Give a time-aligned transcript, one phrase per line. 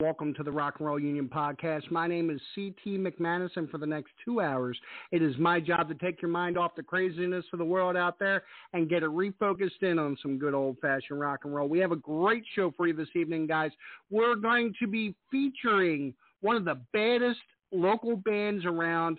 [0.00, 1.90] Welcome to the Rock and Roll Union podcast.
[1.90, 4.78] My name is CT McManus, and for the next two hours,
[5.12, 8.18] it is my job to take your mind off the craziness of the world out
[8.18, 11.68] there and get it refocused in on some good old fashioned rock and roll.
[11.68, 13.70] We have a great show for you this evening, guys.
[14.10, 17.40] We're going to be featuring one of the baddest
[17.72, 19.18] local bands around.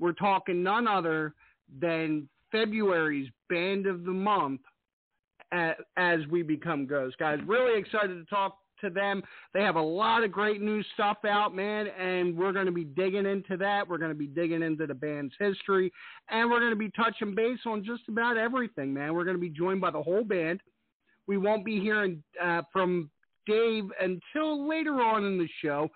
[0.00, 1.34] We're talking none other
[1.82, 4.62] than February's Band of the Month
[5.52, 7.16] as we become ghosts.
[7.20, 9.22] Guys, really excited to talk to them.
[9.54, 12.84] They have a lot of great new stuff out, man, and we're going to be
[12.84, 13.88] digging into that.
[13.88, 15.92] We're going to be digging into the band's history,
[16.28, 19.14] and we're going to be touching base on just about everything, man.
[19.14, 20.60] We're going to be joined by the whole band.
[21.26, 23.10] We won't be hearing uh, from
[23.46, 25.90] Dave until later on in the show.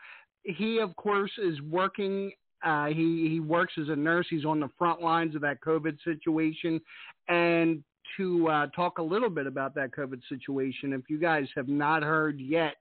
[0.45, 2.33] He, of course, is working.
[2.65, 4.27] Uh, he he works as a nurse.
[4.31, 6.81] He's on the front lines of that COVID situation,
[7.29, 7.83] and
[8.17, 10.93] to uh, talk a little bit about that COVID situation.
[10.93, 12.75] If you guys have not heard yet,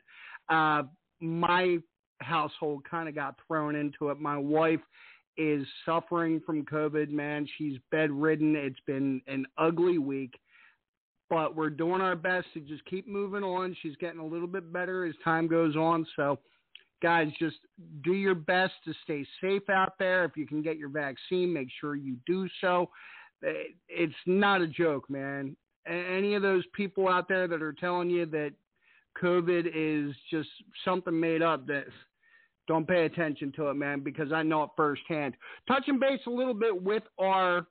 [0.49, 0.83] uh,
[1.19, 1.77] my
[2.19, 4.19] household kind of got thrown into it.
[4.19, 4.79] My wife
[5.37, 7.47] is suffering from COVID, man.
[7.57, 8.55] She's bedridden.
[8.55, 10.39] It's been an ugly week,
[11.29, 13.75] but we're doing our best to just keep moving on.
[13.81, 16.05] She's getting a little bit better as time goes on.
[16.15, 16.39] So,
[17.01, 17.57] guys, just
[18.03, 20.25] do your best to stay safe out there.
[20.25, 22.89] If you can get your vaccine, make sure you do so
[23.41, 25.55] it's not a joke, man.
[25.87, 28.51] Any of those people out there that are telling you that
[29.21, 30.49] COVID is just
[30.85, 31.85] something made up, that
[32.67, 35.35] don't pay attention to it, man, because I know it firsthand.
[35.67, 37.65] Touching base a little bit with our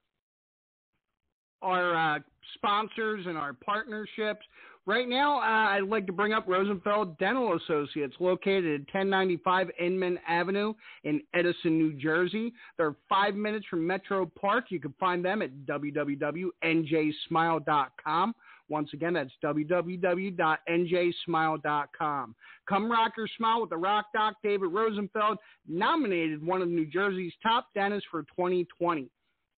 [1.63, 2.19] our uh,
[2.55, 4.45] sponsors and our partnerships.
[4.87, 10.19] Right now, uh, I'd like to bring up Rosenfeld Dental Associates, located at 1095 Inman
[10.27, 10.73] Avenue
[11.05, 12.55] in Edison, New Jersey.
[12.77, 14.67] They're five minutes from Metro Park.
[14.71, 18.35] You can find them at www.njsmile.com.
[18.71, 22.35] Once again, that's www.njsmile.com.
[22.69, 25.39] Come rock your smile with the Rock Doc David Rosenfeld,
[25.69, 29.09] nominated one of New Jersey's top dentists for 2020.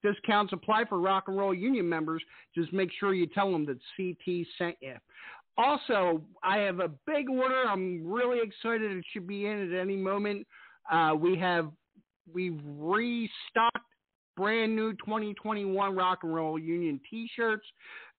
[0.03, 2.23] Discounts apply for Rock and Roll Union members.
[2.55, 4.95] Just make sure you tell them that CT sent you.
[5.59, 7.65] Also, I have a big order.
[7.69, 8.91] I'm really excited.
[8.91, 10.47] It should be in at any moment.
[10.91, 11.71] Uh, we have
[12.33, 13.79] we've restocked
[14.37, 17.67] brand new 2021 Rock and Roll Union T-shirts.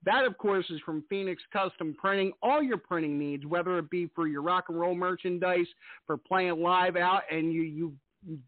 [0.05, 2.33] That, of course, is from Phoenix Custom Printing.
[2.41, 5.67] All your printing needs, whether it be for your rock and roll merchandise,
[6.05, 7.93] for playing live out, and you you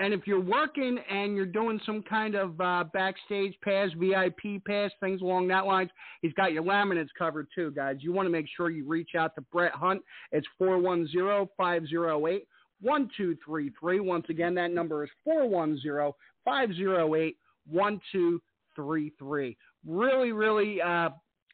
[0.00, 4.90] And if you're working and you're doing some kind of uh, backstage pass, VIP pass,
[4.98, 5.90] things along that lines,
[6.22, 7.96] he's got your laminates covered too, guys.
[8.00, 10.00] You want to make sure you reach out to Brett Hunt.
[10.32, 12.46] It's 410 508
[12.80, 14.00] 1233.
[14.00, 16.12] Once again, that number is 410
[16.46, 17.36] 508
[17.68, 19.56] 1233.
[19.86, 21.10] Really, really uh,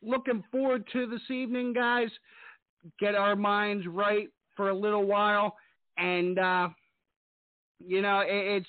[0.07, 2.09] looking forward to this evening, guys.
[2.99, 5.57] Get our minds right for a little while.
[5.99, 6.69] And, uh,
[7.85, 8.67] you know, it, it's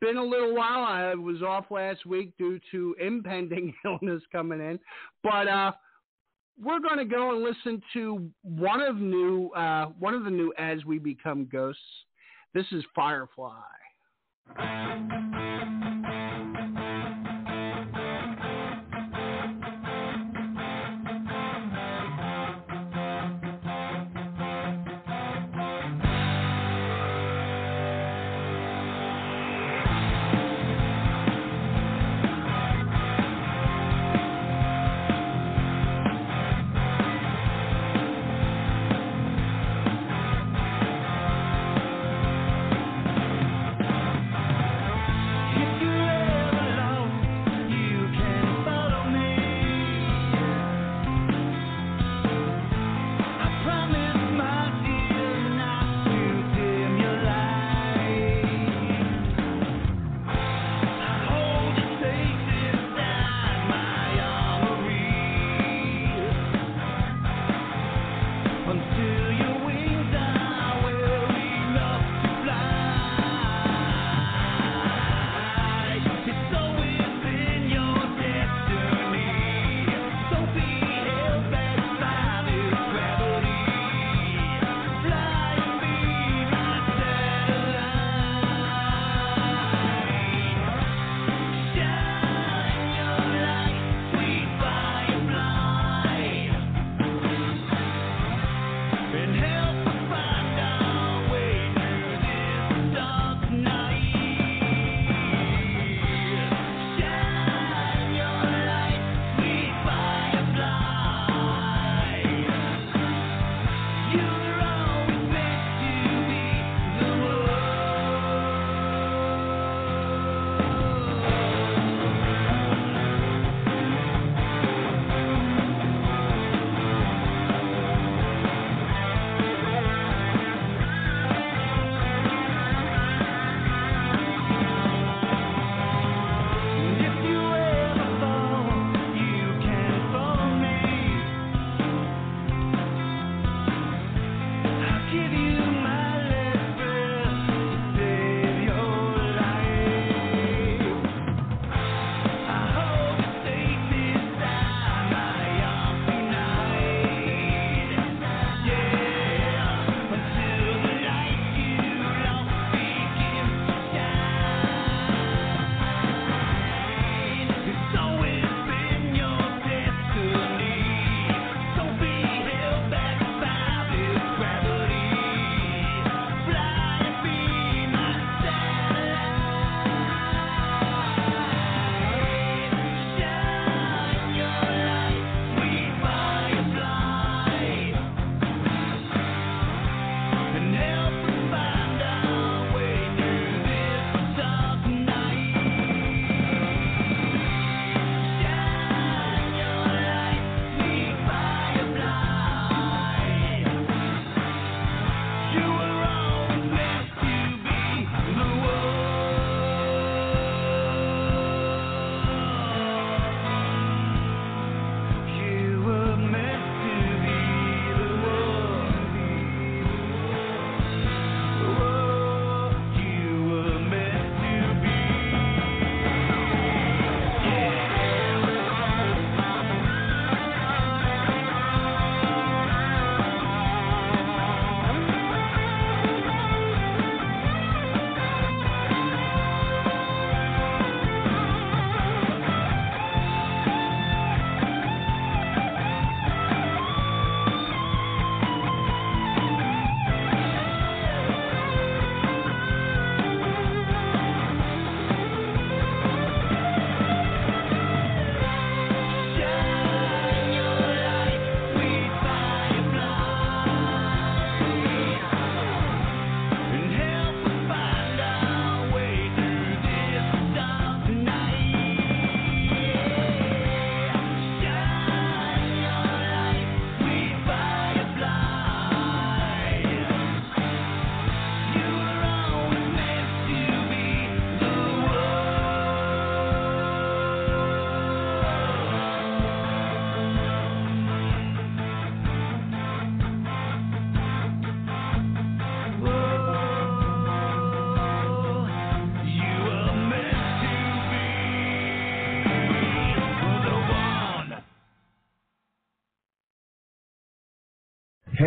[0.00, 0.84] been a little while.
[0.84, 4.78] I was off last week due to impending illness coming in.
[5.22, 5.72] But, uh,
[6.62, 10.52] we're going to go and listen to one of new, uh, one of the new
[10.58, 11.80] As We Become Ghosts.
[12.52, 13.56] This is Firefly.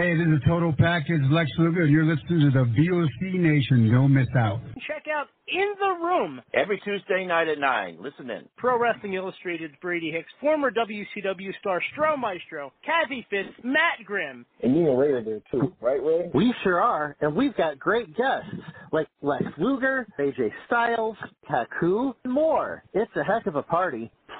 [0.03, 1.83] Hey, this is a Total Package Lex Luger.
[1.83, 3.89] and You're listening to the VOC Nation.
[3.89, 4.59] Don't miss out.
[4.85, 7.99] Check out In the Room every Tuesday night at 9.
[8.01, 8.41] Listen in.
[8.57, 14.45] Pro Wrestling Illustrated's Brady Hicks, former WCW star Stro Maestro, Kathy Fitz, Matt Grimm.
[14.61, 16.29] And you and Ray are there too, right, Ray?
[16.33, 18.49] We sure are, and we've got great guests
[18.91, 21.15] like Lex Luger, AJ Styles,
[21.49, 22.83] Taku, and more.
[22.93, 24.11] It's a heck of a party.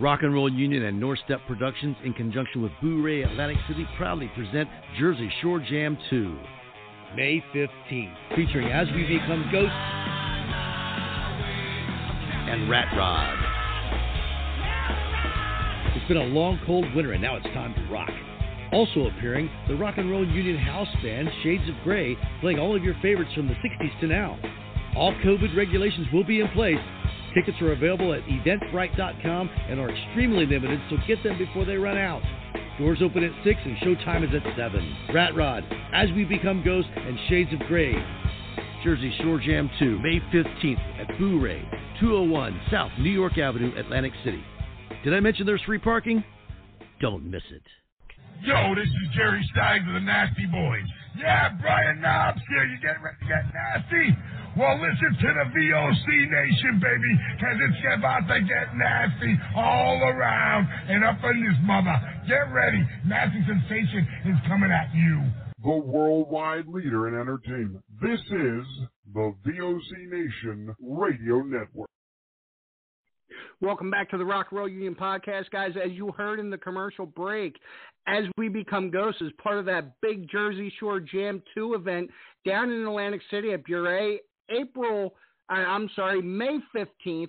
[0.00, 4.30] Rock and Roll Union and North Step Productions, in conjunction with Bourré Atlantic City, proudly
[4.36, 6.38] present Jersey Shore Jam 2,
[7.16, 9.74] May 15th, featuring As We Become Ghosts
[12.48, 13.36] and Rat Rod.
[15.96, 18.10] It's been a long, cold winter, and now it's time to rock.
[18.72, 22.84] Also appearing, the Rock and Roll Union house band Shades of Grey, playing all of
[22.84, 24.38] your favorites from the 60s to now.
[24.96, 26.78] All COVID regulations will be in place.
[27.38, 31.96] Tickets are available at eventbrite.com and are extremely limited, so get them before they run
[31.96, 32.20] out.
[32.80, 34.96] Doors open at 6 and showtime is at 7.
[35.14, 35.62] Rat Rod,
[35.94, 37.94] As We Become Ghosts, and Shades of Grey.
[38.82, 41.62] Jersey Shore Jam 2, May 15th at Bourré,
[42.00, 44.42] 201 South New York Avenue, Atlantic City.
[45.04, 46.24] Did I mention there's free parking?
[47.00, 47.62] Don't miss it.
[48.42, 50.82] Yo, this is Jerry Stein of the Nasty Boys.
[51.16, 52.64] Yeah, Brian Knobbs here.
[52.64, 54.16] You getting ready to get nasty?
[54.58, 60.66] Well, listen to the VOC Nation, baby, because it's about to get nasty all around
[60.88, 61.94] and up in this mother.
[62.26, 62.84] Get ready.
[63.06, 65.22] Nasty Sensation is coming at you.
[65.62, 67.84] The worldwide leader in entertainment.
[68.02, 68.66] This is
[69.14, 71.88] the VOC Nation Radio Network.
[73.60, 75.74] Welcome back to the Rock and Roll Union podcast, guys.
[75.76, 77.54] As you heard in the commercial break,
[78.08, 82.10] as we become ghosts is part of that big Jersey Shore Jam 2 event
[82.44, 84.18] down in Atlantic City at Bourré,
[84.50, 85.14] April,
[85.50, 87.28] uh, I'm sorry, May 15th.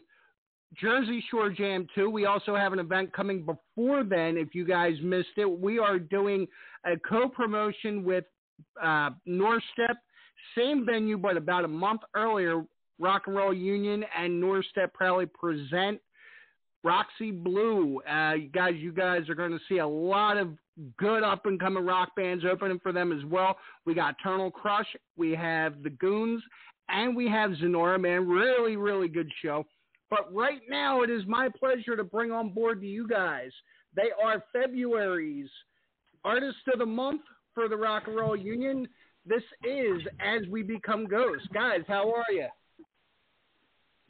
[0.80, 2.12] Jersey Shore Jam 2.
[2.12, 4.38] We also have an event coming before then.
[4.38, 6.48] If you guys missed it, we are doing
[6.86, 8.26] a co promotion with
[8.82, 9.64] uh, North
[10.58, 12.64] same venue, but about a month earlier.
[13.00, 16.02] Rock and Roll Union and North Step proudly present
[16.84, 18.02] Roxy Blue.
[18.02, 20.50] Uh, guys, you guys are going to see a lot of
[20.98, 23.58] good up and coming rock bands opening for them as well.
[23.86, 26.42] We got Eternal Crush, we have the Goons,
[26.90, 28.00] and we have Zenora.
[28.00, 29.66] Man, really, really good show.
[30.10, 33.52] But right now, it is my pleasure to bring on board to you guys.
[33.96, 35.50] They are February's
[36.24, 37.22] Artist of the Month
[37.54, 38.88] for the Rock and Roll Union.
[39.26, 41.48] This is As We Become Ghosts.
[41.54, 42.48] Guys, how are you?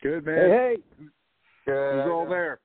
[0.01, 0.35] Good, man.
[0.35, 1.03] Hey, hey.
[1.65, 2.03] Good.
[2.03, 2.59] Who's all there?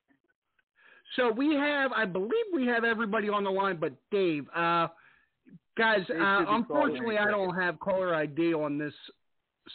[1.16, 4.47] So we have, I believe we have everybody on the line but Dave.
[4.54, 4.88] Uh,
[5.76, 8.94] guys, uh, unfortunately, I don't have caller ID on this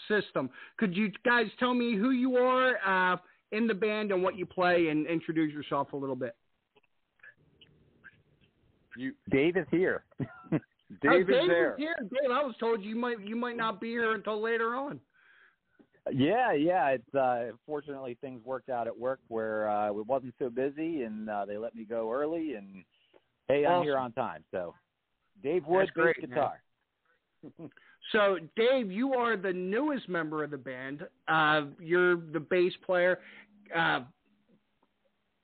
[0.07, 0.49] system.
[0.77, 3.17] Could you guys tell me who you are, uh,
[3.51, 6.35] in the band and what you play, and introduce yourself a little bit.
[8.97, 10.03] You, Dave is here.
[10.51, 10.61] Dave,
[11.07, 11.73] oh, is Dave there.
[11.73, 11.95] Is here.
[12.01, 14.99] Dave, I was told you might you might not be here until later on.
[16.11, 16.89] Yeah, yeah.
[16.89, 21.29] It's uh, fortunately things worked out at work where uh, it wasn't so busy, and
[21.29, 22.55] uh, they let me go early.
[22.55, 22.83] And
[23.47, 24.43] hey, I'm here on time.
[24.51, 24.73] So,
[25.43, 26.61] Dave Wood, great, bass guitar.
[28.11, 31.05] So, Dave, you are the newest member of the band.
[31.27, 33.19] Uh, you're the bass player.
[33.75, 34.01] Uh,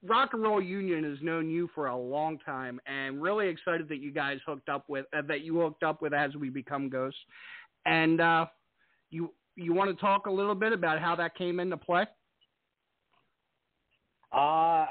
[0.04, 3.98] Rock and Roll Union has known you for a long time, and really excited that
[3.98, 7.20] you guys hooked up with uh, that you hooked up with as we become ghosts.
[7.86, 8.46] And uh,
[9.10, 12.06] you you want to talk a little bit about how that came into play?
[14.34, 14.86] Uh,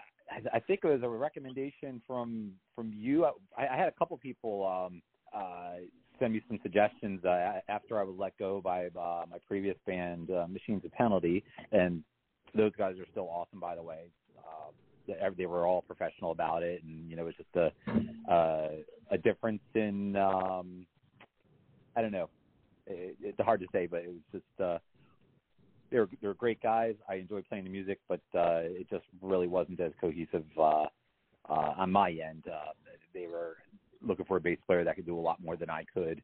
[0.53, 3.27] I, think it was a recommendation from from you.
[3.27, 5.03] I, I had a couple people um,
[5.35, 5.75] uh,
[6.19, 10.31] send me some suggestions uh, after I was let go by uh, my previous band,
[10.31, 12.03] uh, Machines of Penalty, and
[12.55, 14.11] those guys are still awesome, by the way.
[14.39, 14.71] Uh,
[15.37, 18.69] they, were all professional about it, and you know, it was just a uh,
[19.11, 20.87] a difference in um,
[21.97, 22.31] I don't know.
[22.87, 24.61] It, it's hard to say, but it was just.
[24.61, 24.79] Uh,
[25.91, 26.95] they're they're great guys.
[27.09, 30.87] I enjoy playing the music, but uh, it just really wasn't as cohesive uh,
[31.49, 32.45] uh, on my end.
[32.47, 32.73] Uh,
[33.13, 33.59] they were
[34.07, 36.23] looking for a bass player that could do a lot more than I could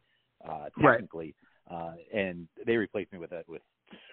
[0.49, 0.93] uh, Right.
[0.93, 1.35] technically,
[1.71, 3.63] uh, and they replaced me with a with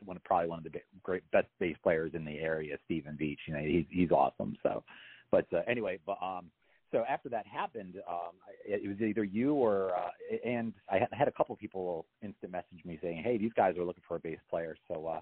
[0.04, 3.40] one probably one of the ba- great best bass players in the area, Stephen Beach.
[3.48, 4.58] You know, he's he's awesome.
[4.64, 4.84] So,
[5.32, 6.52] but uh, anyway, but um,
[6.92, 10.10] so after that happened, um, I- it was either you or uh,
[10.46, 13.78] and I had, I had a couple people instant message me saying, "Hey, these guys
[13.78, 15.22] are looking for a bass player." So uh,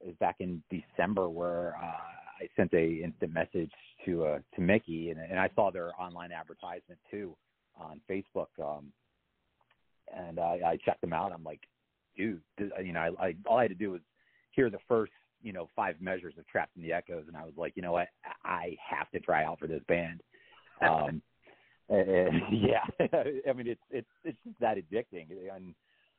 [0.00, 3.72] it was back in December where uh, I sent a instant message
[4.06, 7.36] to uh, to Mickey, and, and I saw their online advertisement too
[7.78, 8.48] on Facebook.
[8.62, 8.92] Um,
[10.16, 11.32] and I, I checked them out.
[11.32, 11.60] I'm like,
[12.16, 14.00] dude, you know, I, I all I had to do was
[14.50, 17.54] hear the first, you know, five measures of Trapped in the Echoes, and I was
[17.56, 18.08] like, you know what,
[18.44, 20.22] I have to try out for this band.
[20.80, 21.22] Um,
[21.88, 22.82] and, yeah,
[23.48, 25.74] I mean, it's it's it's just that addicting, and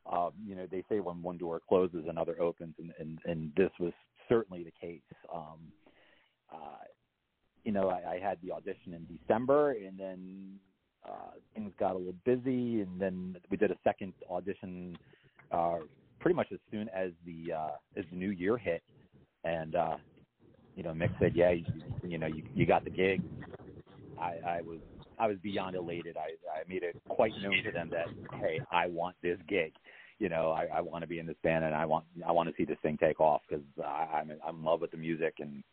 [0.10, 3.72] um, you know, they say when one door closes, another opens, and and, and this
[3.80, 3.92] was
[4.30, 5.02] certainly the case.
[5.34, 5.60] Um,
[6.54, 6.86] uh,
[7.64, 10.60] you know, I, I had the audition in December, and then
[11.08, 14.98] uh, things got a little busy, and then we did a second audition
[15.52, 15.78] uh,
[16.20, 18.82] pretty much as soon as the uh, as the new year hit,
[19.44, 19.98] and uh,
[20.76, 21.66] you know, Mick said, "Yeah, you,
[22.04, 23.22] you know, you, you got the gig."
[24.20, 24.80] I, I was
[25.20, 26.18] I was beyond elated.
[26.18, 28.08] I, I made it quite known to them that
[28.40, 29.74] hey, I want this gig.
[30.20, 32.50] You know, I, I want to be in this band, and I want I want
[32.50, 35.64] to see this thing take off because I'm I'm in love with the music and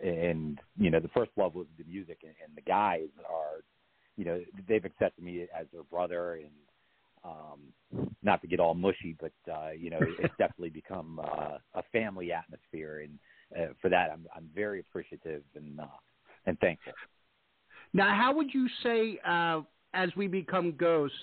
[0.00, 3.62] and you know the first love was the music and, and the guys are
[4.18, 6.50] you know they've accepted me as their brother and
[7.24, 11.82] um not to get all mushy but uh you know it's definitely become uh, a
[11.92, 13.18] family atmosphere and
[13.56, 15.86] uh, for that I'm I'm very appreciative and uh
[16.46, 16.92] and thankful
[17.94, 19.62] Now, how would you say uh,
[19.94, 21.16] as we become ghosts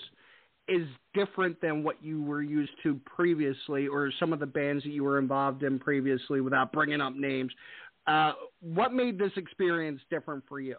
[0.68, 4.90] is different than what you were used to previously, or some of the bands that
[4.90, 7.52] you were involved in previously, without bringing up names?
[8.06, 10.76] Uh, what made this experience different for you?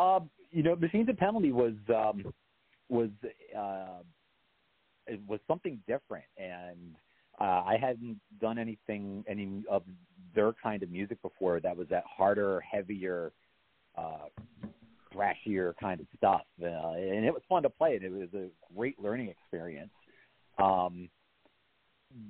[0.00, 2.32] Uh, you know, Machines Penalty was um,
[2.88, 3.10] was
[3.56, 4.02] uh,
[5.06, 6.94] it was something different, and
[7.38, 9.82] uh, I hadn't done anything any of
[10.34, 13.32] their kind of music before that was that harder, heavier,
[13.98, 14.28] uh,
[15.14, 17.90] thrashier kind of stuff, uh, and it was fun to play.
[17.96, 19.90] It It was a great learning experience.
[20.58, 21.10] Um,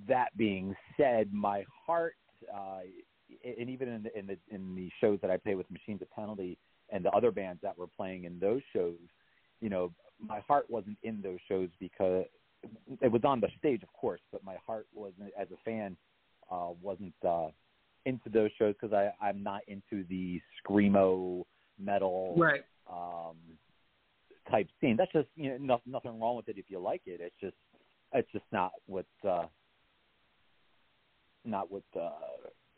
[0.09, 2.17] that being said, my heart,
[2.53, 2.81] uh,
[3.45, 6.11] and even in the, in the in the shows that I play with Machines of
[6.11, 6.59] Penalty
[6.93, 8.97] and the other bands that were playing in those shows,
[9.61, 12.25] you know, my heart wasn't in those shows because
[13.01, 15.97] it was on the stage, of course, but my heart wasn't as a fan
[16.51, 17.49] uh, wasn't uh,
[18.07, 21.45] into those shows because I I'm not into the screamo
[21.79, 22.65] metal Right.
[22.91, 23.37] um,
[24.51, 24.97] type scene.
[24.97, 27.21] That's just you know no, nothing wrong with it if you like it.
[27.21, 27.57] It's just
[28.13, 29.47] it's just not what uh,
[31.45, 32.11] not what uh,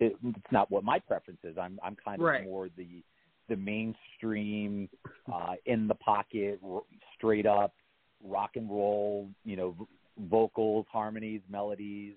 [0.01, 1.57] it, it's not what my preference is.
[1.59, 2.44] I'm I'm kind of Right.
[2.44, 3.03] more the
[3.48, 4.88] the mainstream
[5.33, 6.83] uh, in the pocket, r-
[7.16, 7.74] straight up
[8.22, 9.28] rock and roll.
[9.44, 9.85] You know, v-
[10.28, 12.14] vocals, harmonies, melodies,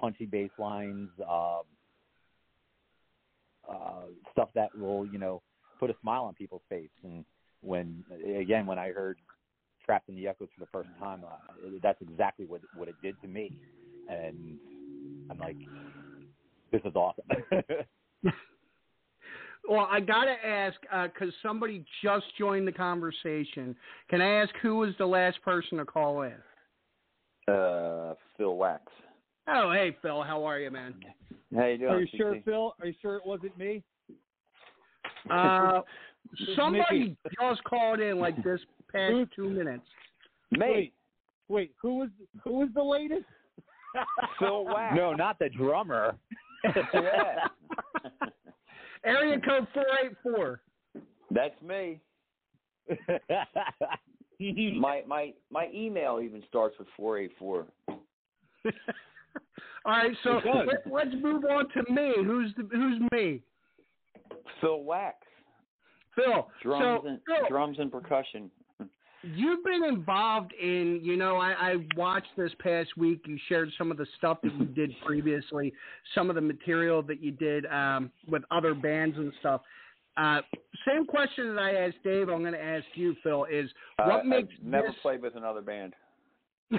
[0.00, 1.10] punchy bass lines.
[1.28, 1.62] Um,
[3.68, 5.42] uh, stuff that will, you know,
[5.78, 6.88] put a smile on people's face.
[7.04, 7.24] And
[7.60, 8.04] when,
[8.38, 9.18] again, when I heard
[9.84, 11.36] "Trapped in the Echoes" for the first time, uh,
[11.82, 13.52] that's exactly what what it did to me.
[14.08, 14.58] And
[15.30, 15.58] I'm like,
[16.72, 17.26] this is awesome.
[19.68, 20.76] Well, I gotta ask
[21.12, 23.76] because somebody just joined the conversation.
[24.08, 26.32] Can I ask who was the last person to call in?
[27.52, 28.82] Uh, Phil Wax.
[29.46, 30.94] Oh, hey Phil, how are you, man?
[31.54, 31.90] How you doing?
[31.90, 32.18] Are you CT?
[32.18, 32.74] sure, Phil?
[32.80, 33.82] Are you sure it wasn't me?
[35.30, 35.80] Uh,
[36.56, 37.16] somebody Mickey.
[37.40, 38.60] just called in like this
[38.92, 39.84] past Who- two minutes.
[40.56, 40.94] Wait,
[41.48, 41.72] wait.
[41.82, 42.08] Who was
[42.42, 43.26] who was the latest?
[44.38, 44.94] Phil Wax.
[44.96, 46.14] No, not the drummer.
[46.94, 47.48] yeah,
[49.04, 50.60] Area code four eight four.
[51.30, 52.00] that's me.
[54.40, 57.66] My my my email even starts with four eight four.
[57.88, 57.96] All
[59.86, 62.12] right, so let, let's move on to me.
[62.16, 63.42] Who's the, who's me?
[64.60, 65.16] Phil Wax.
[66.14, 66.48] Phil.
[66.62, 68.50] Drums so and Phil, drums and percussion.
[69.22, 71.00] You've been involved in.
[71.02, 73.22] You know, I, I watched this past week.
[73.26, 75.72] You shared some of the stuff that you did previously,
[76.14, 79.62] some of the material that you did um, with other bands and stuff.
[80.16, 80.40] Uh,
[80.86, 82.28] same question that I asked Dave.
[82.28, 83.44] I'm going to ask you, Phil.
[83.44, 84.96] Is what Uh, makes I've never this?
[85.02, 85.94] played with another band.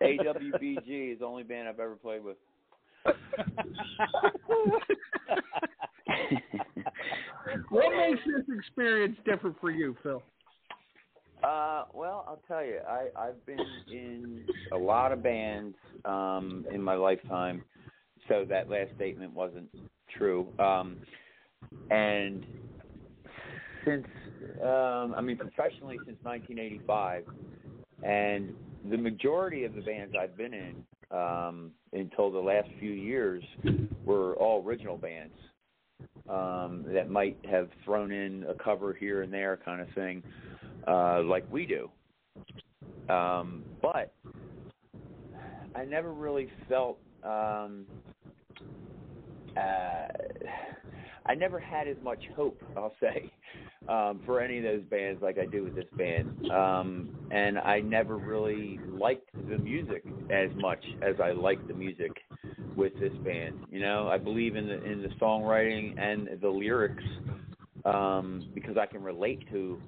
[0.00, 2.36] AWBG is the only band I've ever played with.
[7.70, 10.22] what makes this experience different for you, Phil?
[11.44, 13.58] Uh, well, I'll tell you, I I've been
[13.90, 17.62] in a lot of bands um in my lifetime,
[18.28, 19.68] so that last statement wasn't
[20.16, 20.46] true.
[20.58, 20.96] Um,
[21.90, 22.46] and
[23.84, 24.06] since
[24.62, 27.24] um, I mean professionally since 1985,
[28.04, 28.54] and
[28.90, 33.42] the majority of the bands I've been in um, until the last few years
[34.04, 35.34] were all original bands
[36.28, 40.22] um, that might have thrown in a cover here and there, kind of thing,
[40.86, 41.90] uh, like we do.
[43.12, 44.12] Um, but
[45.74, 46.98] I never really felt.
[47.24, 47.86] Um,
[49.56, 50.06] uh,
[51.26, 53.30] I never had as much hope, I'll say,
[53.88, 56.50] um, for any of those bands like I do with this band.
[56.50, 62.12] Um, and I never really liked the music as much as I like the music
[62.76, 63.58] with this band.
[63.70, 67.04] You know, I believe in the in the songwriting and the lyrics
[67.84, 69.80] um, because I can relate to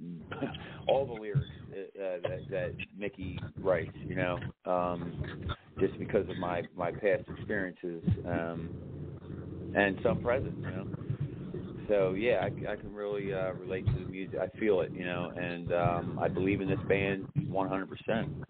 [0.88, 3.96] all the lyrics uh, uh, that, that Mickey writes.
[4.06, 5.46] You know, um,
[5.80, 8.70] just because of my my past experiences um,
[9.74, 10.56] and some present.
[10.58, 10.86] You know.
[11.88, 14.38] So yeah, I, I can really uh, relate to the music.
[14.40, 18.44] I feel it, you know, and um, I believe in this band 100%.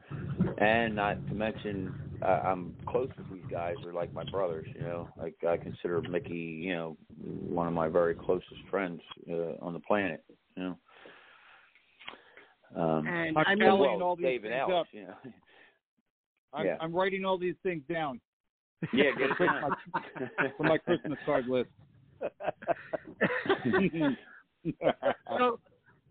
[0.59, 3.77] And not to mention, uh, I'm close with these guys.
[3.83, 5.09] They're like my brothers, you know.
[5.19, 9.01] Like I consider Mickey, you know, one of my very closest friends
[9.31, 10.23] uh, on the planet,
[10.57, 10.79] you know.
[12.75, 14.87] Um, And I'm I mean, tallying well, all these Dave things Alex, up.
[14.93, 15.17] you know.
[16.53, 16.77] I'm, Yeah.
[16.81, 18.21] I'm writing all these things down
[18.93, 19.63] Yeah, get it for done.
[19.63, 21.71] my, for my Christmas card list.
[25.39, 25.59] so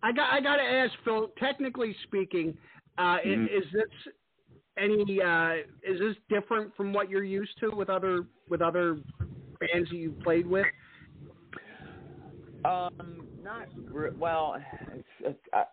[0.03, 1.29] I got I got to ask Phil.
[1.39, 2.55] Technically speaking,
[2.97, 3.47] uh, i- Mhm.
[3.49, 4.13] is this
[4.77, 8.95] any uh, is this different from what you're used to with other with other
[9.59, 10.65] bands that you've played with?
[12.65, 14.55] Um, not re- well.
[14.93, 15.63] It's, it's, uh,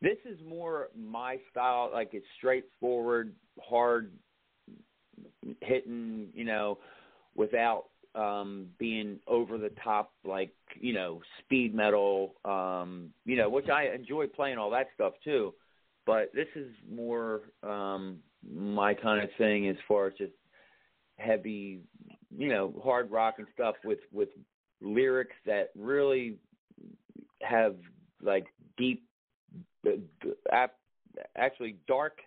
[0.00, 1.90] this is more my style.
[1.92, 4.12] Like it's straightforward, hard
[5.60, 6.28] hitting.
[6.34, 6.78] You know,
[7.34, 7.84] without
[8.14, 12.34] um being over the top, like you know, speed metal.
[12.44, 15.54] Um, you know, which I enjoy playing all that stuff too.
[16.06, 20.32] But this is more um my kind of thing as far as just
[21.18, 21.80] heavy,
[22.36, 24.28] you know, hard rock and stuff with with
[24.80, 26.38] lyrics that really
[27.42, 27.76] have
[28.22, 29.02] like deep
[29.86, 30.66] uh,
[31.36, 32.18] actually dark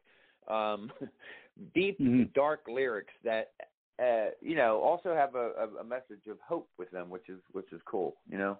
[0.47, 0.91] um
[1.75, 1.99] deep
[2.33, 3.51] dark lyrics that
[4.01, 7.39] uh you know also have a, a, a message of hope with them which is
[7.51, 8.57] which is cool you know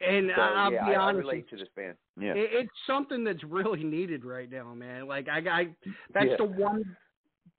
[0.00, 2.70] And so, I'll yeah, be I, I honest, relate to this band yeah it, it's
[2.86, 5.06] something that's really needed right now, man.
[5.06, 5.64] Like I, I
[6.12, 6.36] that's Yeah.
[6.38, 6.96] the one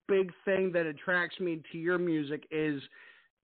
[0.08, 2.82] big thing that attracts me to your music is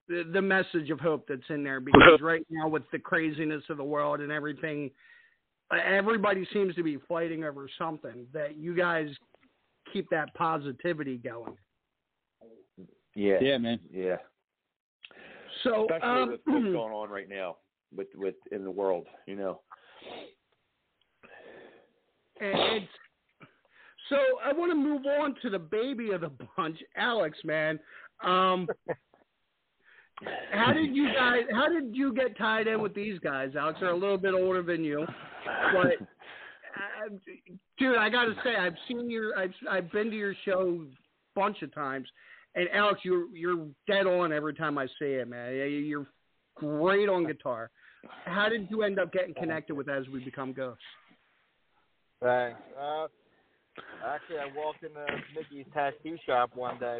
[0.08, 1.80] the, the message of hope that's in there.
[1.80, 4.92] Because right now, with the craziness of the world and everything,
[5.72, 8.28] uh, everybody seems to be fighting over something.
[8.34, 9.10] That you guys
[9.92, 11.56] keep that positivity going.
[13.16, 13.80] yeah Yeah, man.
[13.92, 14.18] yeah
[15.64, 17.58] So, especially um, with what's going on right now
[17.96, 19.60] with with in the world you know
[22.40, 22.88] And
[24.10, 27.38] so I want to move on to the baby of the bunch, Alex.
[27.44, 27.80] Man,
[28.24, 28.68] um,
[30.52, 31.44] how did you guys?
[31.52, 33.52] How did you get tied in with these guys?
[33.58, 35.06] Alex, they're a little bit older than you,
[35.74, 37.16] but uh,
[37.78, 41.40] dude, I got to say, I've seen your, I've I've been to your show a
[41.40, 42.08] bunch of times,
[42.56, 45.56] and Alex, you're you're dead on every time I see it, man.
[45.56, 46.08] You're
[46.56, 47.72] great on guitar.
[48.26, 50.84] How did you end up getting connected with As We Become Ghosts?
[52.22, 52.60] Thanks.
[52.80, 53.08] Uh,
[54.06, 57.00] Actually, I walked into Mickey's tattoo shop one day.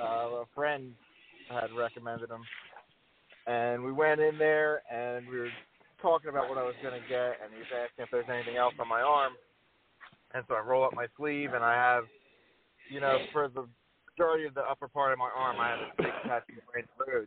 [0.00, 0.92] Uh, a friend
[1.50, 2.42] had recommended him,
[3.46, 5.50] and we went in there and we were
[6.00, 8.56] talking about what I was going to get, and he was asking if there's anything
[8.56, 9.32] else on my arm.
[10.34, 12.04] And so I roll up my sleeve, and I have,
[12.90, 13.66] you know, for the
[14.10, 16.88] majority of the upper part of my arm, I have a big tattoo of Randy
[16.98, 17.26] Rhoads.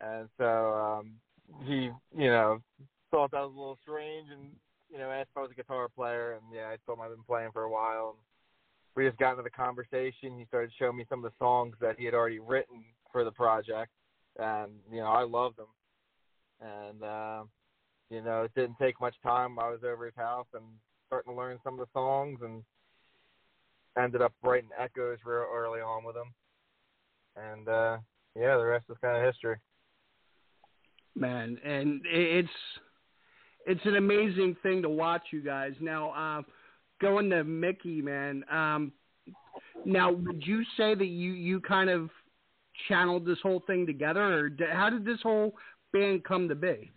[0.00, 1.12] And so um,
[1.64, 2.60] he, you know,
[3.10, 4.50] thought that was a little strange, and
[4.90, 7.10] you know, asked if I was a guitar player, and yeah, I told him I've
[7.10, 8.16] been playing for a while.
[8.16, 8.18] And
[8.96, 10.38] we just got into the conversation.
[10.38, 13.32] He started showing me some of the songs that he had already written for the
[13.32, 13.90] project,
[14.38, 15.66] and you know, I loved them.
[16.60, 17.42] And uh,
[18.10, 19.58] you know, it didn't take much time.
[19.58, 20.64] I was over his house and
[21.06, 22.62] starting to learn some of the songs, and
[23.98, 26.32] ended up writing echoes real early on with him.
[27.36, 27.98] And uh,
[28.36, 29.56] yeah, the rest is kind of history.
[31.18, 32.48] Man, and it's
[33.66, 35.72] it's an amazing thing to watch you guys.
[35.80, 36.42] Now, uh,
[37.00, 38.44] going to Mickey, man.
[38.50, 38.92] Um,
[39.84, 42.10] now, would you say that you you kind of
[42.86, 45.56] channeled this whole thing together, or d- how did this whole
[45.92, 46.90] band come to be?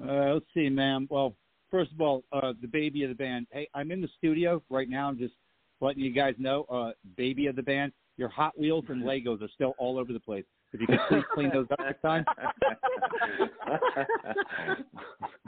[0.00, 1.08] Uh, let's see, man.
[1.10, 1.34] Well,
[1.72, 3.48] first of all, uh, the baby of the band.
[3.50, 5.08] Hey, I'm in the studio right now.
[5.08, 5.34] I'm just
[5.80, 7.92] letting you guys know, uh, baby of the band.
[8.16, 10.44] Your Hot Wheels and Legos are still all over the place.
[10.72, 12.24] If you could please clean those up next time.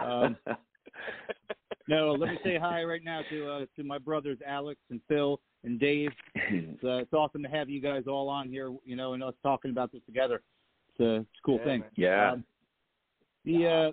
[0.05, 0.37] um,
[1.89, 5.41] no, let me say hi right now to uh, to my brothers Alex and Phil
[5.65, 6.11] and Dave.
[6.35, 9.35] It's, uh, it's awesome to have you guys all on here, you know, and us
[9.43, 10.41] talking about this together.
[10.91, 11.81] It's a, it's a cool Yeah, thing.
[11.81, 11.91] man.
[11.97, 12.33] Yeah.
[12.33, 12.45] Um,
[13.45, 13.93] the uh,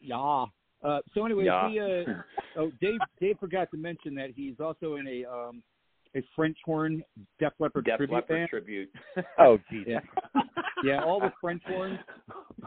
[0.00, 0.44] yeah.
[0.84, 1.68] Uh, so anyway, Yeah.
[1.70, 2.04] he, uh,
[2.58, 5.62] oh, Dave Dave forgot to mention that he's also in a um,
[6.14, 7.02] a French horn
[7.38, 8.48] Def Leppard Def tribute Leppard band.
[8.48, 8.90] tribute.
[9.38, 9.88] Oh, Jesus.
[10.34, 10.40] Yeah,
[10.84, 11.98] yeah, all the French ones,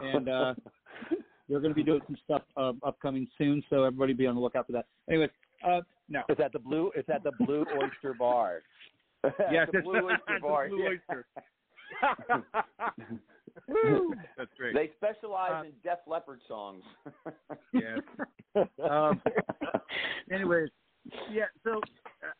[0.02, 0.54] and uh,
[1.48, 3.62] they're going to be doing some stuff uh, upcoming soon.
[3.70, 4.86] So everybody be on the lookout for that.
[5.08, 5.28] Anyway,
[5.66, 6.22] uh, no.
[6.28, 6.90] It's at the blue.
[6.94, 8.62] It's at the Blue Oyster Bar.
[9.52, 10.68] Yes, the Blue Oyster Bar.
[10.70, 10.86] Blue.
[10.88, 11.26] Oyster.
[14.36, 14.74] That's great.
[14.74, 16.82] They specialize Uh, in Def Leppard songs.
[17.72, 17.96] Yeah.
[18.82, 19.20] Um,
[20.32, 20.70] anyways,
[21.30, 21.44] yeah.
[21.64, 21.72] So
[22.22, 22.32] uh,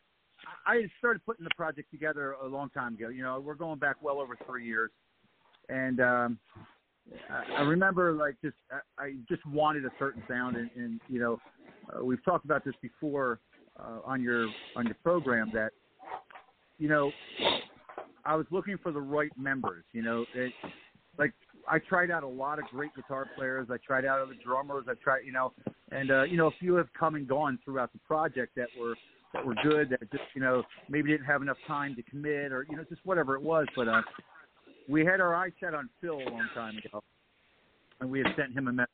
[0.65, 3.09] I started putting the project together a long time ago.
[3.09, 4.91] You know, we're going back well over three years,
[5.71, 6.39] and um,
[7.57, 11.39] I, remember like just I, I just wanted a certain sound, and, and you know,
[11.93, 13.39] uh, we've talked about this before
[13.79, 15.71] uh, on your on your program that
[16.77, 17.11] you know
[18.25, 19.83] I was looking for the right members.
[19.93, 20.53] You know, it,
[21.17, 21.33] like
[21.67, 23.67] I tried out a lot of great guitar players.
[23.71, 24.85] I tried out other drummers.
[24.89, 25.53] I tried, you know,
[25.91, 28.95] and uh, you know, a few have come and gone throughout the project that were
[29.33, 29.89] that were good.
[29.89, 33.01] That just, you know, maybe didn't have enough time to commit, or you know, just
[33.05, 33.65] whatever it was.
[33.75, 34.01] But uh,
[34.89, 37.03] we had our eyes set on Phil a long time ago,
[37.99, 38.89] and we had sent him a message,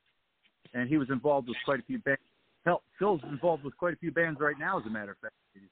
[0.73, 2.21] and he was involved with quite a few bands.
[2.65, 5.33] Hell, Phil's involved with quite a few bands right now, as a matter of fact.
[5.53, 5.63] He's,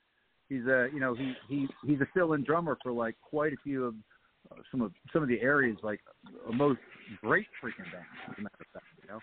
[0.50, 3.86] he's a, you know, he he he's a fill-in drummer for like quite a few
[3.86, 3.96] of
[4.52, 6.00] uh, some of some of the areas like
[6.48, 6.80] uh, most
[7.22, 9.20] great freaking bands, as a matter of fact, you know.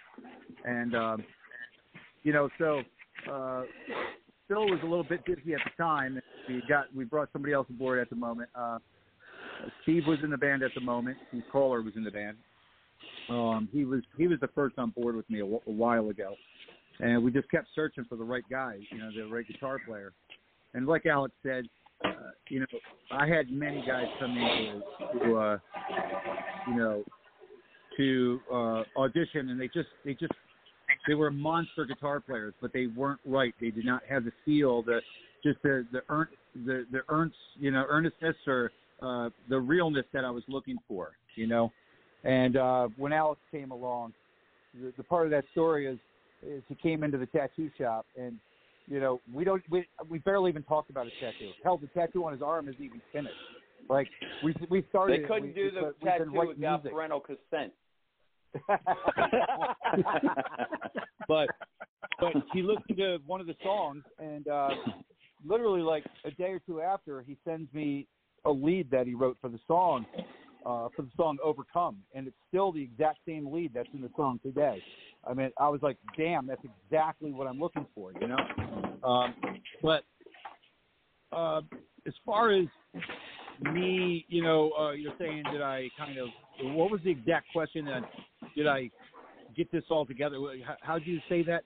[0.64, 1.24] And um,
[2.22, 2.80] you know, so
[3.30, 3.62] uh,
[4.48, 6.20] Phil was a little bit busy at the time.
[6.48, 8.50] We got we brought somebody else aboard at the moment.
[8.54, 8.78] Uh,
[9.82, 11.16] Steve was in the band at the moment.
[11.28, 12.36] Steve Kohler was in the band.
[13.28, 16.34] Um, he was he was the first on board with me a, a while ago,
[17.00, 20.12] and we just kept searching for the right guy, you know, the right guitar player.
[20.74, 21.66] And like Alex said,
[22.04, 22.10] uh,
[22.48, 22.66] you know,
[23.10, 25.58] I had many guys come in to, to uh,
[26.68, 27.04] you know,
[27.96, 30.32] to uh, audition, and they just they just
[31.06, 33.54] they were monster guitar players, but they weren't right.
[33.60, 35.00] They did not have the feel, the
[35.44, 36.28] just the the earn
[36.66, 38.72] the the earnest you know earnestness or
[39.02, 41.72] uh, the realness that I was looking for, you know.
[42.24, 44.12] And uh, when Alex came along,
[44.80, 45.98] the, the part of that story is
[46.44, 48.36] is he came into the tattoo shop and
[48.88, 51.50] you know we don't we we barely even talked about his tattoo.
[51.62, 53.34] Hell, the tattoo on his arm isn't even finished.
[53.88, 54.08] Like
[54.42, 55.22] we we started.
[55.22, 56.92] They couldn't we, do we, the we've tattoo writing without music.
[56.92, 57.72] parental consent.
[61.26, 61.48] but
[62.20, 64.68] but he listened to one of the songs and uh
[65.44, 68.06] literally like a day or two after he sends me
[68.44, 70.06] a lead that he wrote for the song
[70.66, 74.10] uh for the song overcome and it's still the exact same lead that's in the
[74.16, 74.82] song today.
[75.28, 78.98] I mean i was like damn that's exactly what i'm looking for you know?
[79.04, 79.34] Um
[79.82, 80.04] but
[81.32, 81.62] uh
[82.06, 82.66] as far as
[83.72, 86.28] me you know uh you're saying did i kind of
[86.76, 88.04] what was the exact question and
[88.56, 88.90] did i
[89.56, 90.38] get this all together?
[90.64, 91.64] How how'd you say that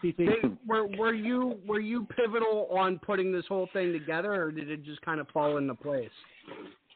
[0.00, 0.16] CT?
[0.16, 4.70] Dave, were were you were you pivotal on putting this whole thing together, or did
[4.70, 6.10] it just kind of fall into place?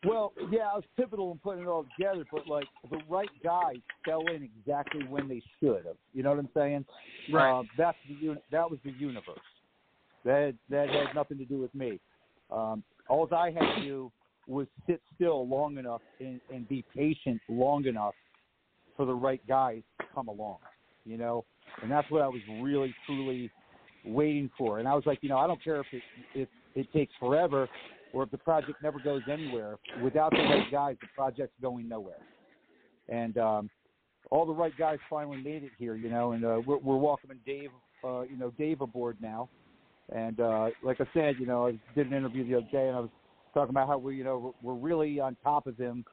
[0.07, 3.77] Well, yeah, I was pivotal in putting it all together, but like the right guys
[4.05, 5.97] fell in exactly when they should have.
[6.13, 6.85] You know what I'm saying?
[7.33, 7.61] Right.
[7.61, 9.39] Uh, that's the uni- that was the universe.
[10.25, 12.01] That that had nothing to do with me.
[12.51, 14.13] Um, all I had to do
[14.47, 18.15] was sit still long enough and, and be patient long enough
[18.97, 20.59] for the right guys to come along.
[21.07, 21.45] You know,
[21.83, 23.51] and that's what I was really truly
[24.05, 24.79] waiting for.
[24.79, 26.03] And I was like, you know, I don't care if it
[26.35, 27.69] if it takes forever
[28.13, 29.77] or if the project never goes anywhere.
[30.03, 32.23] Without the right guys, the project's going nowhere.
[33.09, 33.71] And um,
[34.31, 36.33] all the right guys finally made it here, you know.
[36.33, 37.71] And uh, we're, we're welcoming Dave,
[38.05, 39.49] uh, you know, Dave aboard now.
[40.15, 42.97] And uh, like I said, you know, I did an interview the other day, and
[42.97, 43.11] I was
[43.55, 46.05] talking about how we, you know, we're really on top of him.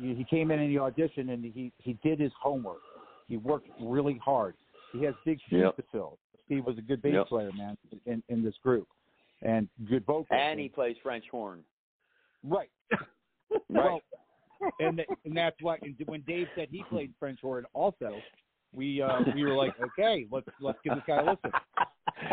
[0.00, 2.80] He came in in the audition, and he he did his homework.
[3.28, 4.54] He worked really hard.
[4.92, 5.76] He has big shoes Yep.
[5.76, 6.18] to fill.
[6.46, 7.26] Steve was a good bass Yep.
[7.28, 7.76] player, man,
[8.06, 8.88] in in this group,
[9.42, 10.26] and good vocals.
[10.30, 11.64] And he plays French horn.
[12.44, 12.70] Right.
[13.68, 14.00] Well,
[14.80, 18.16] and th- and that's why and when Dave said he played French horn, also,
[18.72, 21.50] we uh, we were like, okay, let's let's give this guy a listen.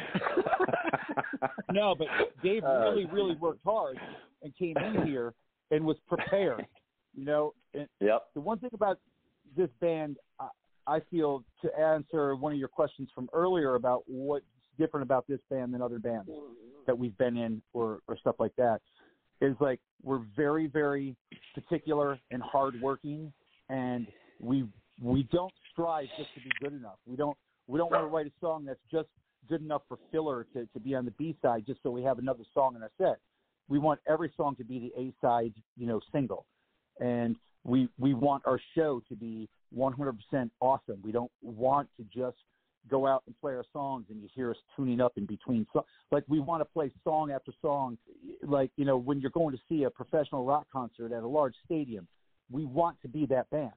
[1.71, 2.07] no, but
[2.43, 3.97] Dave really really worked hard
[4.43, 5.33] and came in here
[5.71, 6.65] and was prepared.
[7.15, 8.27] You know, and Yep.
[8.35, 8.99] the one thing about
[9.57, 10.17] this band,
[10.89, 14.45] I, feel to answer one of your questions from earlier about what's
[14.77, 16.29] different about this band than other bands
[16.87, 18.79] that we've been in or or stuff like that
[19.41, 21.15] is like we're very very
[21.53, 23.31] particular and hardworking
[23.69, 24.07] and
[24.39, 24.65] we
[25.01, 26.97] we don't strive just to be good enough.
[27.05, 29.07] We don't we don't want to write a song that's just
[29.47, 32.19] good enough for filler to, to be on the b side just so we have
[32.19, 33.19] another song in our set.
[33.67, 36.45] We want every song to be the a side you know single.
[36.99, 40.99] And we we want our show to be 100% awesome.
[41.03, 42.37] We don't want to just
[42.89, 45.85] go out and play our songs and you hear us tuning up in between so
[46.11, 47.97] like we want to play song after song.
[48.41, 51.55] Like you know when you're going to see a professional rock concert at a large
[51.65, 52.07] stadium
[52.51, 53.71] we want to be that band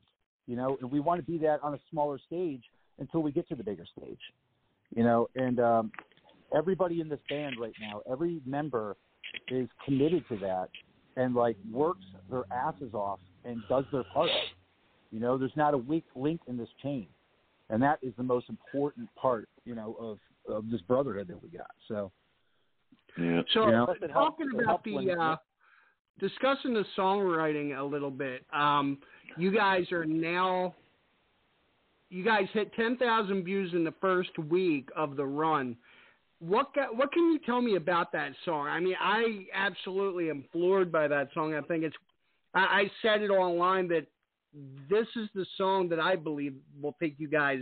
[0.46, 2.62] you know and we want to be that on a smaller stage
[2.98, 4.20] until we get to the bigger stage
[4.94, 5.90] you know and um
[6.54, 8.96] everybody in this band right now every member
[9.48, 10.68] is committed to that
[11.16, 14.30] and like works their asses off and does their part
[15.12, 17.06] you know there's not a weak link in this chain
[17.70, 20.18] and that is the most important part, you know, of
[20.52, 21.70] of this brotherhood that we got.
[21.88, 22.10] So,
[23.16, 23.40] yeah.
[23.54, 23.86] So You know?
[24.12, 25.36] talking It about helps when- the uh,
[26.18, 28.44] discussing the songwriting a little bit.
[28.52, 28.98] Um,
[29.38, 30.74] you guys are now.
[32.10, 35.76] You guys hit ten thousand views in the first week of the run.
[36.40, 38.66] What got, what can you tell me about that song?
[38.66, 41.54] I mean, I absolutely am floored by that song.
[41.54, 41.96] I think it's.
[42.52, 44.06] I, I said it online that
[44.90, 47.60] this is the song that I believe will take you guys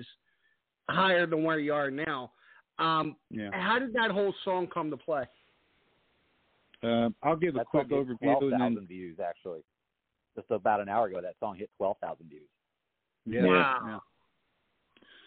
[0.88, 2.32] higher than where you are now.
[2.78, 3.50] Um, Yeah.
[3.52, 5.24] How did that whole song come to play?
[6.82, 9.60] um, I'll give a that quick overview twelve and then views actually.
[10.34, 12.48] Just about an hour ago, that song hit twelve thousand views.
[13.26, 13.44] Yeah.
[13.44, 13.78] Wow.
[13.86, 13.98] yeah.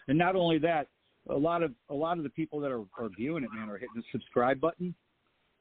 [0.08, 0.88] And not only that,
[1.30, 3.78] a lot of a lot of the people that are, are viewing it, man, are
[3.78, 4.94] hitting the subscribe button,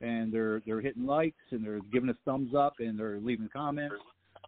[0.02, 3.96] and they're they're hitting likes and they're giving us thumbs up and they're leaving comments.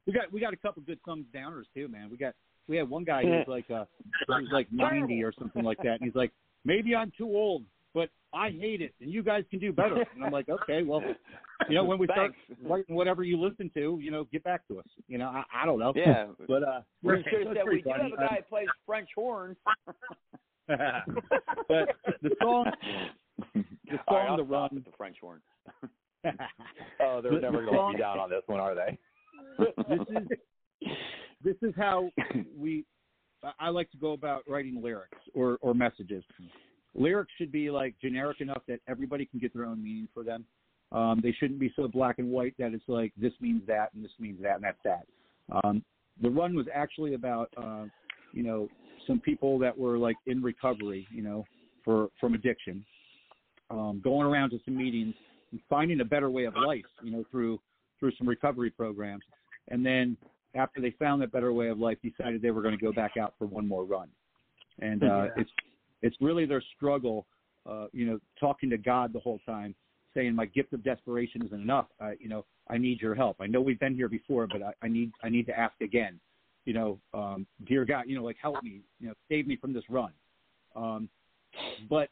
[0.07, 2.09] We got we got a couple good thumbs downers too, man.
[2.11, 2.33] We got
[2.67, 3.85] we had one guy who was like uh
[4.27, 6.31] he was like ninety or something like that, and he's like,
[6.63, 10.03] maybe I'm too old, but I hate it, and you guys can do better.
[10.13, 11.01] And I'm like, okay, well,
[11.69, 12.33] you know, when we start
[12.63, 14.85] writing whatever you listen to, you know, get back to us.
[15.07, 15.93] You know, I, I don't know.
[15.95, 16.27] Yeah.
[16.47, 19.09] but uh, We should have that's said we do have a guy who plays French
[19.15, 19.55] horn.
[20.67, 21.89] but
[22.21, 22.71] the song,
[23.53, 24.69] the song, I'll the run.
[24.73, 25.41] the French horn.
[27.01, 28.97] oh, they're never gonna song- be down on this one, are they?
[29.57, 30.87] This is
[31.43, 32.09] this is how
[32.57, 32.85] we.
[33.59, 36.23] I- like to go about writing lyrics or or messages.
[36.95, 40.45] Lyrics should be like generic enough that everybody can get their own meaning for them.
[40.91, 44.03] Um, they shouldn't be so black and white that it's like this means that and
[44.03, 45.05] this means that and that's that.
[45.63, 45.83] Um,
[46.21, 47.85] the run was actually about uh,
[48.33, 48.69] you know
[49.05, 51.45] some people that were like in recovery, you know,
[51.83, 52.85] for from addiction,
[53.69, 55.13] um, going around to some meetings
[55.51, 57.59] and finding a better way of life, you know, through
[57.99, 59.23] through some recovery programs,
[59.69, 60.17] and then
[60.53, 63.17] after they found that better way of life, decided they were going to go back
[63.17, 64.09] out for one more run,
[64.79, 65.27] and uh, Yeah.
[65.37, 65.51] it's
[66.01, 67.25] it's really their struggle,
[67.65, 69.73] uh, you know, talking to God the whole time,
[70.13, 71.87] saying my gift of desperation isn't enough.
[71.99, 73.37] I, you know, I need your help.
[73.39, 76.19] I know we've been here before, but I, I need I need to ask again.
[76.65, 79.71] You know, um, dear God, you know, like help me, you know, save me from
[79.73, 80.11] this run.
[80.75, 81.09] Um,
[81.89, 82.09] but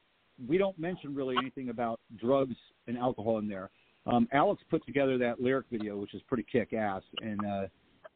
[0.47, 2.55] we don't mention really anything about drugs
[2.87, 3.69] and alcohol in there.
[4.05, 7.67] Um, Alex put together that lyric video, which is pretty kick ass, and uh,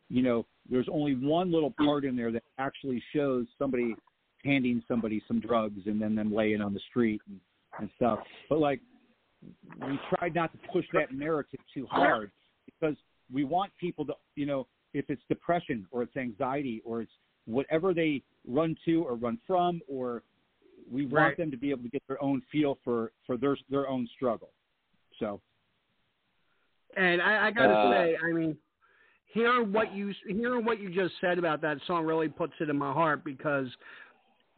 [0.09, 3.95] you know, there's only one little part in there that actually shows somebody
[4.43, 7.39] handing somebody some drugs and then them laying on the street and,
[7.79, 8.19] and stuff.
[8.49, 8.81] But like,
[9.81, 12.31] we tried not to push that narrative too hard
[12.65, 12.95] because
[13.31, 17.11] we want people to, you know, if it's depression or it's anxiety or it's
[17.45, 20.23] whatever they run to or run from or
[20.89, 21.37] we want Right.
[21.37, 24.51] them to be able to get their own feel for for their their own struggle.
[25.19, 25.41] So
[26.97, 28.57] And I, I gotta Uh, say, I mean,
[29.27, 32.77] hearing what you hearing what you just said about that song really puts it in
[32.77, 33.67] my heart because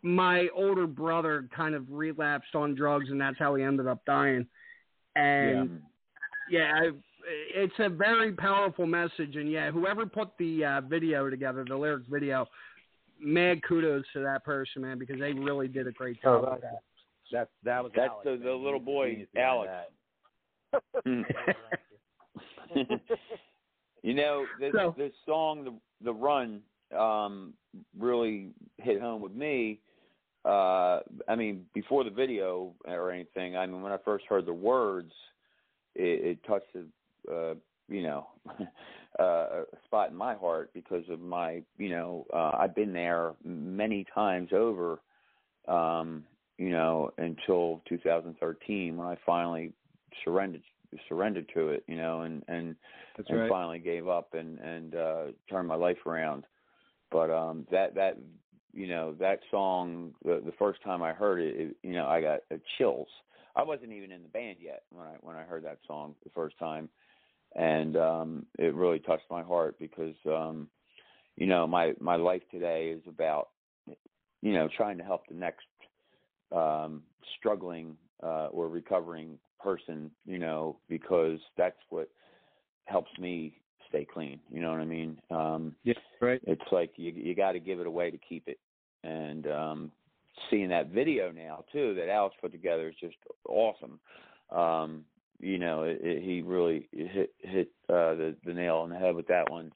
[0.01, 4.47] my older brother kind of relapsed on drugs, and that's how he ended up dying.
[5.15, 5.81] And
[6.49, 6.89] yeah, I,
[7.53, 9.35] it's a very powerful message.
[9.35, 12.47] And yeah, whoever put the uh, video together, the lyrics video,
[13.19, 16.79] mad kudos to that person, man, because they really did a great job with that.
[17.33, 19.71] That that was That's Alex, the, the little boy, Alex.
[24.03, 26.61] you know, this So- this song, the the run,
[26.97, 27.53] um,
[27.97, 29.79] really hit home with me.
[30.45, 33.57] Uh, I mean, before the video or anything.
[33.57, 35.11] I mean, when I first heard the words,
[35.95, 37.55] it, it touched a, uh,
[37.89, 38.27] you know,
[39.19, 43.33] uh, a spot in my heart because of my, you know, uh, I've been there
[43.43, 45.01] many times over.
[45.67, 46.23] Um,
[46.57, 49.71] you know, until 2013 when I finally
[50.23, 50.61] surrendered
[51.07, 52.75] surrendered to it, you know, and and
[53.17, 53.49] That's and right.
[53.49, 56.45] finally gave up and and uh turned my life around.
[57.11, 58.17] But um that that
[58.73, 62.21] you know, that song the the first time I heard it, it you know, I
[62.21, 63.07] got uh, chills.
[63.55, 66.31] I wasn't even in the band yet when I when I heard that song the
[66.31, 66.89] first time.
[67.55, 70.67] And um it really touched my heart because um
[71.35, 73.49] you know, my my life today is about
[74.41, 75.65] you know, trying to help the next
[76.51, 77.03] um,
[77.37, 82.09] struggling uh, or recovering person, you know, because that's what
[82.85, 83.55] helps me
[83.87, 84.39] stay clean.
[84.51, 85.19] You know what I mean?
[85.31, 86.41] Um, yeah, right.
[86.45, 88.59] It's like you you got to give it away to keep it,
[89.03, 89.91] and um,
[90.49, 93.17] seeing that video now too that Alex put together is just
[93.47, 93.99] awesome.
[94.51, 95.05] Um,
[95.39, 99.15] you know, it, it, he really hit hit uh, the the nail on the head
[99.15, 99.71] with that one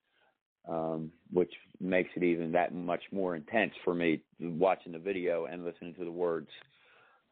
[0.68, 5.66] um, which makes it even that much more intense for me watching the video and
[5.66, 6.48] listening to the words.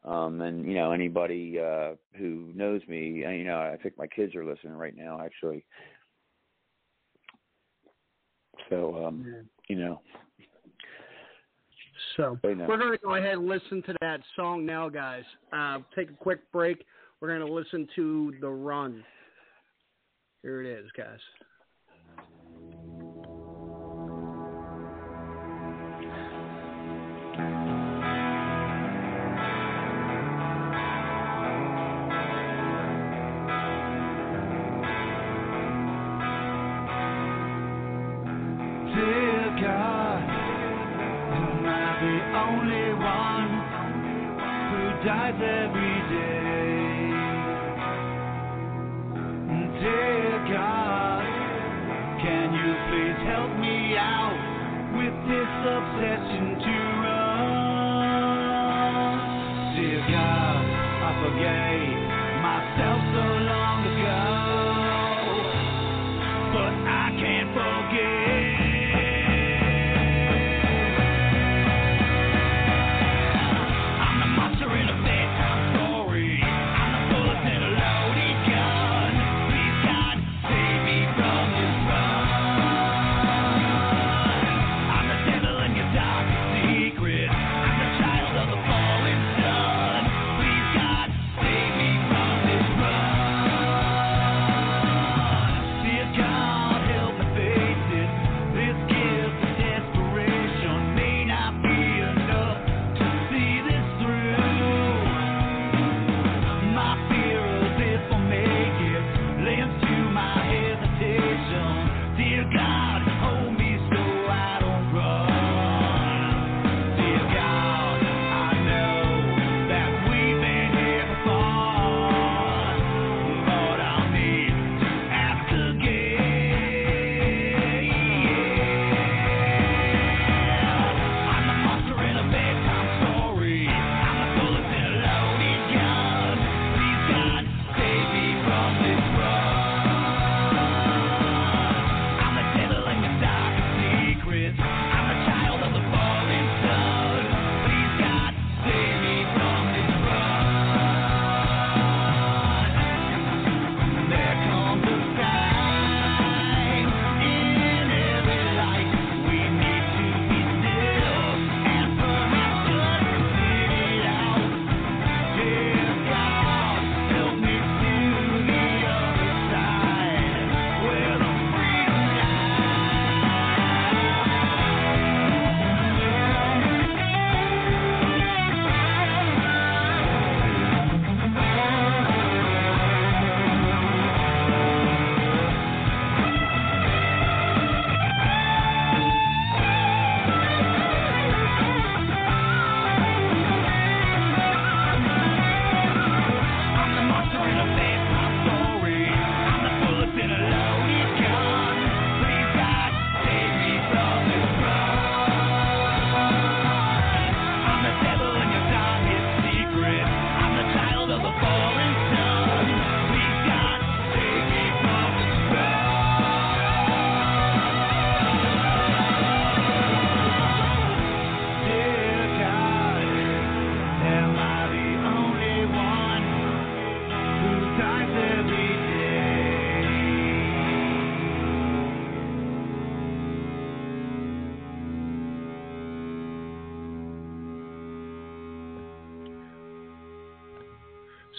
[0.04, 4.34] Um, and you know, anybody uh, who knows me, you know, I think my kids
[4.34, 5.64] are listening right now, actually.
[8.68, 10.00] So, um, you know,
[12.16, 12.66] So know.
[12.68, 15.24] we're going to go ahead and listen to that song now, guys.
[15.52, 16.84] Uh, take a quick break.
[17.20, 19.04] We're going to listen to The Run.
[20.42, 21.20] Here it is, guys.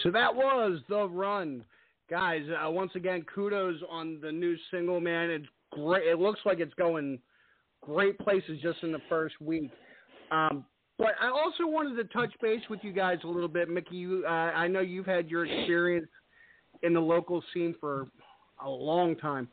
[0.04, 1.64] So that was the run,
[2.10, 2.42] guys.
[2.48, 5.30] Uh, once again, kudos on the new single, man.
[5.30, 6.06] It's great.
[6.06, 7.18] It looks like it's going
[7.80, 9.70] great places just in the first week.
[10.30, 10.66] Um,
[10.98, 13.96] but I also wanted to touch base with you guys a little bit, Mickey.
[13.96, 16.08] You, uh, I know you've had your experience
[16.82, 18.08] in the local scene for
[18.62, 19.48] a long time.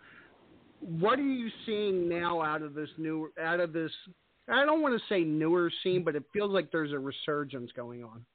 [0.82, 3.92] What are you seeing now out of this new, out of this?
[4.50, 8.04] I don't want to say newer scene, but it feels like there's a resurgence going
[8.04, 8.26] on.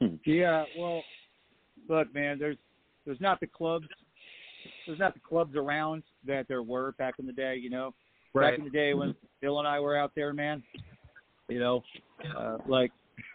[0.24, 1.02] Yeah, well,
[1.88, 2.56] look, man, there's
[3.04, 3.86] there's not the clubs,
[4.86, 7.56] there's not the clubs around that there were back in the day.
[7.56, 7.94] You know,
[8.32, 8.50] Right.
[8.52, 10.62] back in the day when Bill and I were out there, man.
[11.48, 11.82] You know,
[12.36, 12.92] uh, like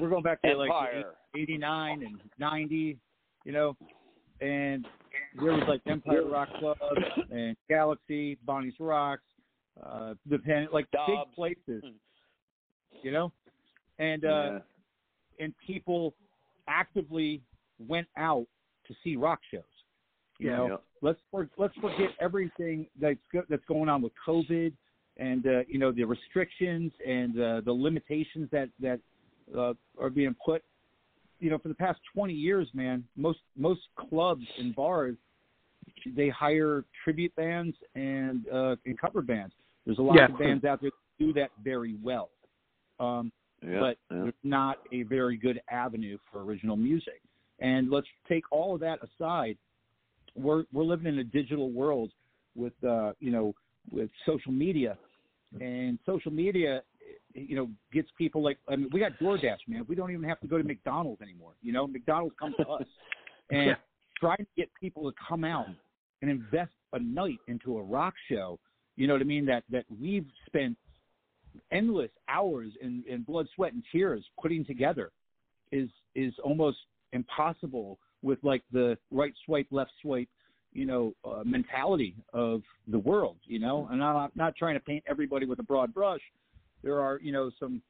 [0.00, 1.04] we're going back to like Empire.
[1.36, 2.96] '89 and '90.
[3.44, 3.76] You know,
[4.40, 4.86] and
[5.38, 6.78] there was like Empire Rock Club
[7.30, 9.22] and Galaxy, Bonnie's Rocks,
[9.84, 11.12] uh, the Pen, like Dobbs.
[11.12, 11.84] big places.
[13.02, 13.32] You know,
[13.98, 14.58] and uh, Yeah.
[15.38, 16.14] And people
[16.68, 17.42] actively
[17.78, 18.46] went out
[18.86, 19.62] to see rock shows.
[20.38, 20.56] You Yeah.
[20.56, 20.76] know, Yeah.
[21.00, 24.72] let's for, let's forget everything that's go, that's going on with COVID
[25.16, 29.00] and uh, you know the restrictions and uh, the limitations that that
[29.56, 30.62] uh, are being put.
[31.40, 35.16] You know, for the past 20 years, man, most most clubs and bars
[36.06, 39.54] they hire tribute bands and uh, and cover bands.
[39.84, 40.26] There's a lot Yeah.
[40.26, 42.30] of bands out there that do that very well.
[42.98, 43.32] Um,
[43.66, 44.24] Yeah, but yeah.
[44.26, 47.20] it's not a very good avenue for original music.
[47.60, 49.56] And let's take all of that aside.
[50.34, 52.10] We're we're living in a digital world
[52.54, 53.54] with uh, you know
[53.90, 54.98] with social media,
[55.60, 56.82] and social media,
[57.34, 59.84] you know, gets people like I mean we got DoorDash, man.
[59.88, 61.52] We don't even have to go to McDonald's anymore.
[61.62, 62.86] You know, McDonald's comes to us,
[63.50, 63.74] and Yeah.
[64.18, 65.66] trying to get people to come out
[66.22, 68.58] and invest a night into a rock show.
[68.96, 69.46] You know what I mean?
[69.46, 70.76] That that we've spent
[71.70, 75.12] endless hours in, in blood, sweat, and tears putting together
[75.72, 76.78] is is almost
[77.12, 80.28] impossible with like the right swipe, left swipe,
[80.72, 83.36] you know, uh, mentality of the world.
[83.46, 86.20] You know, and I'm not, not trying to paint everybody with a broad brush.
[86.82, 87.82] There are you know some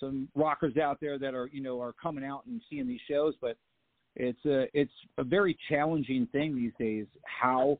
[0.00, 3.34] some rockers out there that are you know are coming out and seeing these shows,
[3.40, 3.56] but
[4.14, 7.78] it's a it's a very challenging thing these days how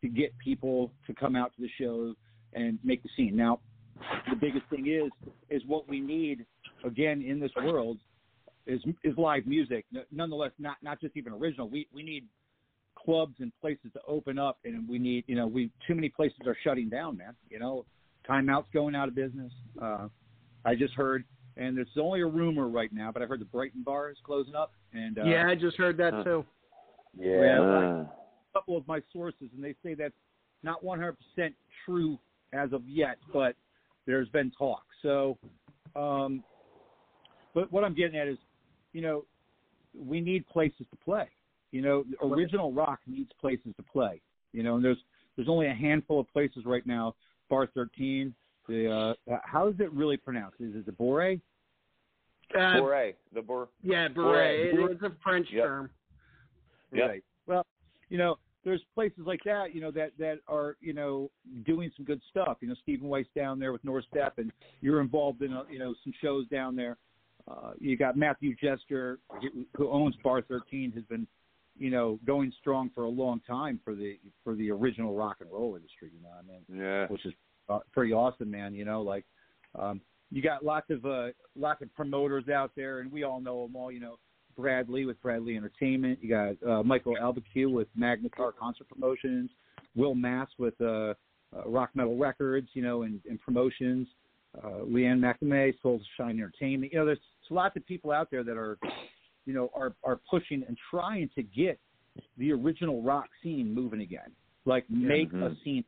[0.00, 2.14] to get people to come out to the show
[2.52, 3.34] and make the scene.
[3.36, 3.60] Now,
[4.30, 5.10] the biggest thing is
[5.50, 6.44] is what we need
[6.84, 7.98] again in this world
[8.66, 9.84] is is live music.
[10.10, 11.68] Nonetheless, not not just even original.
[11.68, 12.24] We we need
[12.96, 16.38] clubs and places to open up, and we need you know we too many places
[16.46, 17.34] are shutting down, man.
[17.50, 17.84] You know,
[18.28, 19.52] timeouts going out of business.
[19.80, 20.08] Uh,
[20.64, 21.24] I just heard,
[21.56, 24.54] and it's only a rumor right now, but I heard the Brighton bar is closing
[24.54, 26.44] up, and uh, yeah, I just heard that too.
[27.16, 28.08] Yeah, Uh, a
[28.54, 30.14] couple of my sources, and they say that's
[30.62, 31.14] not 100%
[31.84, 32.18] true
[32.52, 33.54] as of yet, but
[34.06, 34.82] there's been talk.
[35.02, 35.38] So,
[35.96, 36.42] um,
[37.54, 38.38] but what I'm getting at is,
[38.92, 39.24] you know,
[39.96, 41.28] we need places to play.
[41.70, 44.20] You know, original rock needs places to play.
[44.52, 44.98] You know, and there's
[45.36, 47.14] there's only a handful of places right now.
[47.50, 48.34] Bar 13.
[48.68, 50.60] The uh, how is it really pronounced?
[50.60, 51.36] Is it the Bore?
[52.54, 53.68] Uh, Bourré, the bor.
[53.82, 54.70] yeah, Bourré.
[54.70, 54.90] beret.
[54.92, 55.64] It's a French Yep.
[55.64, 55.90] term.
[56.92, 57.08] Yep.
[57.08, 57.24] Right.
[57.46, 57.66] Well,
[58.10, 61.30] you know, there's places like that, you know, that that are, you know,
[61.64, 62.58] doing some good stuff.
[62.60, 64.50] You know, Stephen Weiss down there with North Step, and
[64.80, 66.96] you're involved in, uh, you know, some shows down there.
[67.46, 69.18] Uh, you got Matthew Jester,
[69.76, 71.26] who- owns Bar 13, has been,
[71.76, 75.50] you know, going strong for a long time for the for the original rock and
[75.52, 76.10] roll industry.
[76.14, 77.06] You know, I mean, Yeah.
[77.08, 77.34] which is
[77.68, 78.74] uh, pretty awesome, man.
[78.74, 79.26] You know, like
[79.74, 80.00] um,
[80.30, 83.76] you got lots of uh, lots of promoters out there, and we all know them
[83.76, 83.92] all.
[83.92, 84.18] You know,
[84.56, 86.18] Bradley with Bradley Entertainment.
[86.22, 89.50] You got uh, Michael Albuquerque with Magnetar Concert Promotions.
[89.96, 91.14] Will Mass with uh, uh,
[91.66, 92.68] Rock Metal Records.
[92.72, 94.08] You know, and, and promotions.
[94.56, 96.92] Uh, Leanne McNamee, Soul Shine Entertainment.
[96.92, 97.18] You know, there's
[97.50, 98.78] lots of people out there that are,
[99.46, 101.78] you know, are are pushing and trying to get
[102.38, 104.30] the original rock scene moving again.
[104.64, 105.64] Like make a Mhm.
[105.64, 105.84] scene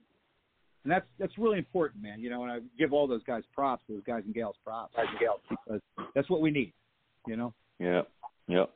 [0.87, 2.21] and that's that's really important, man.
[2.21, 5.07] You know, and I give all those guys props, those guys and gals props, guys
[5.11, 5.81] and gals, because
[6.15, 6.73] that's what we need.
[7.27, 7.55] You know.
[7.81, 8.03] Yeah.
[8.49, 8.71] Yep.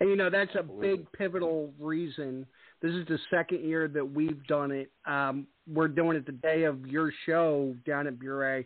[0.00, 2.46] And you know that's a big pivotal reason.
[2.80, 4.90] This is the second year that we've done it.
[5.06, 8.64] Um, we're doing it the day of your show down at Bourré.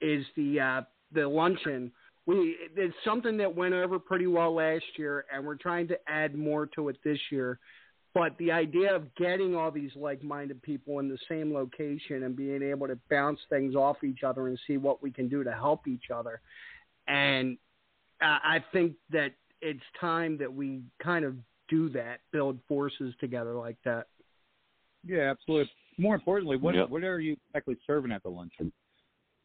[0.00, 0.82] Is the uh,
[1.12, 1.90] the luncheon?
[2.26, 6.36] We it's something that went over pretty well last year, and we're trying to add
[6.36, 7.58] more to it this year.
[8.14, 12.62] But the idea of getting all these like-minded people in the same location and being
[12.62, 15.88] able to bounce things off each other and see what we can do to help
[15.88, 16.40] each other,
[17.08, 17.58] and
[18.20, 21.36] I think that it's time that we kind of
[21.68, 24.06] do that, build forces together like that.
[25.04, 25.70] Yeah, absolutely.
[25.98, 26.90] More importantly, what Yep.
[26.90, 28.72] what are you exactly serving at the luncheon?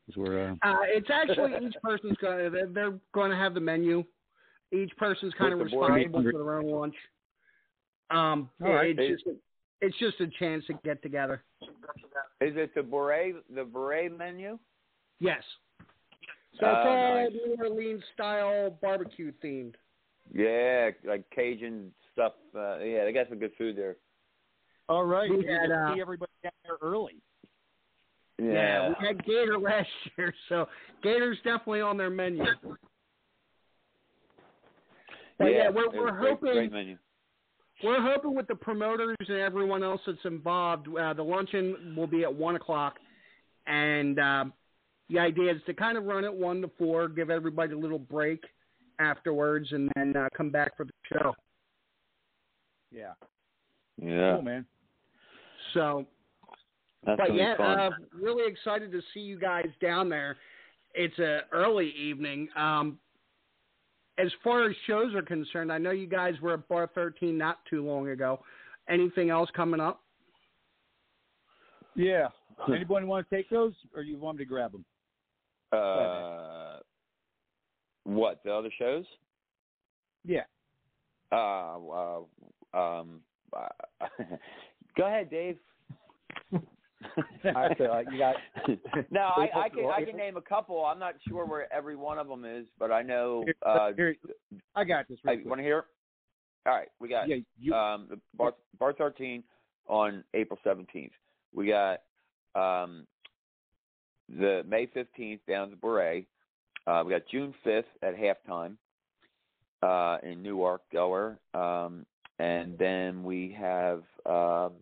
[0.05, 3.53] Because we're uh, Uh, it's actually each person's going to they're, they're going to have
[3.53, 4.03] the menu.
[4.71, 6.95] Each person's kind of What's the board responsible for their own lunch.
[8.09, 8.97] Um, All right.
[8.97, 9.35] it's just a,
[9.81, 11.43] it's just a chance to get together.
[12.41, 14.59] Is it the Bourré the Bourré menu?
[15.19, 15.43] Yes.
[16.59, 17.31] So it's all nice.
[17.31, 19.73] New Orleans style barbecue themed.
[20.33, 22.33] Yeah, like Cajun stuff.
[22.55, 23.97] Uh, yeah, they got some good food there.
[24.87, 25.29] All right.
[25.29, 27.15] We We had, will uh, see everybody down there early.
[28.41, 28.89] Yeah.
[28.89, 29.87] we had Gator last
[30.17, 30.67] year, so
[31.01, 32.43] Gator's definitely on their menu.
[35.39, 36.97] But yeah, we're, we're great, hoping Great menu.
[37.83, 42.23] we're hoping with the promoters and everyone else that's involved, uh, the luncheon will be
[42.23, 42.97] at one o'clock,
[43.67, 44.53] and um,
[45.09, 47.99] the idea is to kind of run it one to four, give everybody a little
[47.99, 48.43] break
[48.99, 51.33] afterwards, and then uh, come back for the show.
[52.91, 53.13] Yeah.
[54.01, 54.35] Yeah.
[54.35, 54.65] Cool, man.
[55.73, 56.05] So,
[57.05, 57.79] That's but gonna yeah, fun.
[57.79, 60.37] uh, really excited to see you guys down there.
[60.93, 62.47] It's a early evening.
[62.55, 62.99] Um,
[64.19, 67.57] as far as shows are concerned, I know you guys were at Bar 13 not
[67.67, 68.39] too long ago.
[68.87, 70.03] Anything else coming up?
[71.95, 72.27] Yeah.
[72.67, 74.85] Anybody want to take those, or you want me to grab them?
[75.73, 76.79] Uh,
[78.03, 79.05] what the other shows?
[80.25, 80.43] Yeah.
[81.31, 82.21] Uh, uh
[82.77, 83.21] um,
[83.55, 83.67] uh,
[84.97, 85.57] go ahead, Dave.
[87.43, 88.35] Right, so, uh, you got
[89.11, 90.85] no, I, I can I can name a couple.
[90.85, 93.45] I'm not sure where every one of them is, but I know.
[93.65, 94.15] Uh, Here,
[94.75, 95.19] I got this.
[95.23, 95.47] Real I quick.
[95.47, 95.85] want to hear?
[96.65, 99.43] All right, we got Yeah, you- um, bar, bar 13
[99.87, 101.11] on April 17th.
[101.53, 102.01] We got
[102.55, 103.05] um,
[104.29, 106.25] the May 15th down the Bourré.
[106.85, 108.75] Uh, we got June 5th at halftime
[109.81, 111.39] uh, in Newark, Delaware.
[111.53, 112.05] Um,
[112.39, 114.73] and then we have um,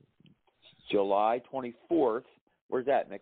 [0.89, 2.23] July 24th.
[2.69, 3.21] Where's that, Nick?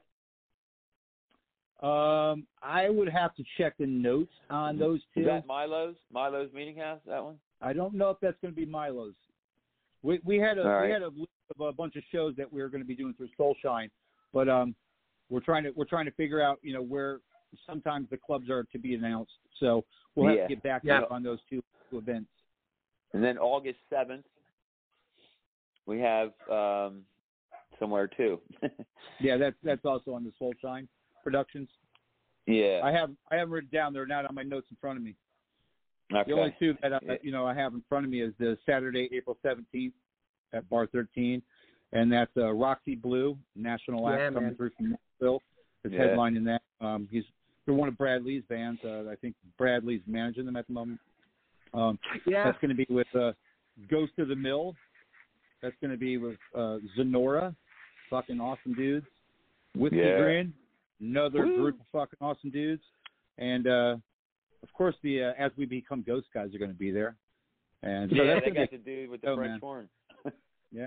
[1.81, 5.21] Um, I would have to check the notes on those two.
[5.21, 5.95] Is that Milo's?
[6.11, 7.37] Milo's Meeting House, that one?
[7.61, 9.13] I don't know if that's going to be Milo's.
[10.01, 10.87] We we had a right.
[10.87, 12.95] we had a list of a bunch of shows that we were going to be
[12.95, 13.89] doing through Soulshine,
[14.33, 14.75] but um,
[15.29, 17.19] we're trying to we're trying to figure out you know where
[17.67, 19.31] sometimes the clubs are to be announced.
[19.59, 19.83] So
[20.15, 20.43] we'll have Yeah.
[20.47, 21.01] to get back Yeah.
[21.09, 22.29] on those two, two events.
[23.13, 24.23] And then August 7th,
[25.85, 27.01] we have um,
[27.79, 28.39] somewhere too.
[29.21, 30.87] Yeah, that's that's also on the Soulshine
[31.23, 31.67] Productions.
[32.45, 32.79] yeah.
[32.83, 33.91] I have I have written down.
[33.93, 35.15] They're not on my notes in front of me.
[36.13, 36.23] okay.
[36.31, 38.57] The only two that I, you know I have in front of me is the
[38.65, 39.93] Saturday, April seventeenth
[40.53, 41.41] at Bar Thirteen,
[41.93, 45.41] and that's uh, Roxy Blue, national act Yeah, coming through from Nashville.
[45.85, 45.99] Is Yeah.
[45.99, 46.61] headlining that.
[46.85, 47.23] Um, he's
[47.65, 48.79] they're one of Bradley's bands.
[48.83, 50.99] Uh, I think Bradley's managing them at the moment.
[51.73, 52.43] Um, Yeah.
[52.45, 53.31] That's going to be with uh,
[53.89, 54.75] Ghost of the Mill.
[55.61, 57.55] That's going to be with uh, Zenora,
[58.09, 59.05] fucking awesome dudes.
[59.75, 60.17] Whiskey Yeah.
[60.17, 60.53] Grin,
[60.99, 61.55] another Woo.
[61.57, 62.81] group of fucking awesome dudes,
[63.37, 63.97] and uh,
[64.63, 67.15] of course the uh, As We Become Ghost guys are going to be there.
[67.83, 69.59] And so yeah, that's they got to do with the Oh, French man.
[69.61, 69.89] horn.
[70.71, 70.85] yeah,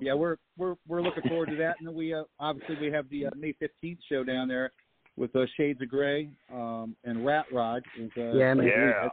[0.00, 0.14] yeah.
[0.14, 3.26] We're we're we're looking forward to that, and then we uh, obviously we have the
[3.26, 4.72] uh, May fifteenth show down there
[5.16, 7.82] with uh, Shades of Grey um, and Rat Rod.
[7.98, 8.66] Is, uh, Yeah, man.
[8.66, 9.08] Yeah.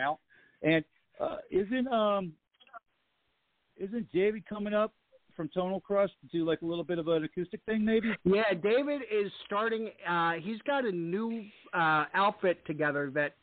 [0.00, 0.18] Out.
[0.62, 0.84] And
[1.20, 2.32] uh, isn't um
[3.76, 4.92] isn't David coming up
[5.36, 8.12] from Tonal Crush to do like a little bit of an acoustic thing, maybe?
[8.24, 9.90] Yeah, David is starting.
[10.08, 13.34] Uh, he's got a new uh, outfit together that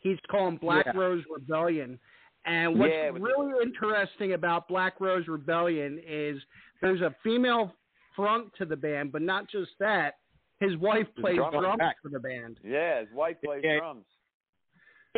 [0.00, 1.00] he's calling Black Yeah.
[1.00, 1.98] Rose Rebellion.
[2.46, 6.42] And what's Yeah, with the- really interesting about Black Rose Rebellion is
[6.80, 7.74] there's a female
[8.16, 10.14] front to the band, but not just that.
[10.58, 11.96] His wife plays drums Back.
[12.02, 12.58] for the band.
[12.62, 13.78] Yeah, his wife plays Yeah.
[13.78, 14.06] drums.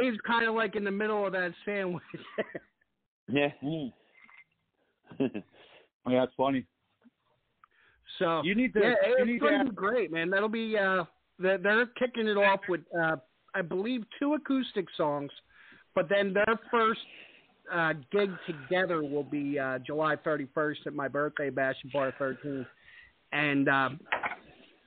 [0.00, 2.02] He's kind of like in the middle of that sandwich.
[3.28, 3.52] Yeah.
[5.20, 6.66] Oh, yeah, that's funny.
[8.18, 8.80] so You need to.
[8.80, 8.94] yeah,
[9.24, 10.30] you it's going to be great, man.
[10.30, 11.04] That'll be uh,
[11.38, 13.16] they're, they're kicking it off with uh,
[13.54, 15.30] I believe two acoustic songs,
[15.94, 17.00] but then their first
[17.72, 22.66] uh, gig together will be uh, July 31st at my birthday bash in Bar 13,
[23.32, 24.00] and um,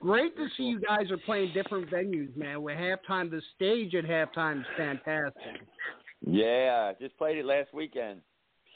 [0.00, 2.62] great to see you guys are playing different venues, man.
[2.62, 5.60] With halftime, the stage at halftime is fantastic.
[6.24, 8.20] Yeah, just played it last weekend.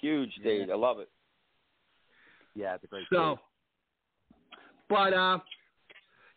[0.00, 0.68] Huge date.
[0.70, 1.08] I love it.
[2.54, 3.04] yeah, it's a great.
[3.12, 3.38] So,
[4.88, 5.38] but uh,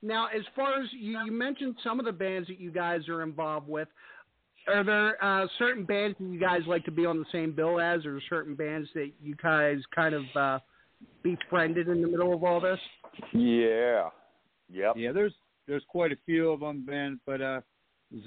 [0.02, 3.24] now as far as you, you mentioned some of the bands that you guys are
[3.24, 3.88] involved with,
[4.68, 7.80] are there uh, certain bands that you guys like to be on the same bill
[7.80, 10.60] as, or certain bands that you guys kind of uh,
[11.24, 12.80] befriended in the middle of all this?
[13.34, 14.10] Yeah.
[14.72, 14.94] Yep.
[14.98, 15.34] Yeah, there's
[15.68, 17.20] there's quite a few of them, man.
[17.26, 17.62] But uh,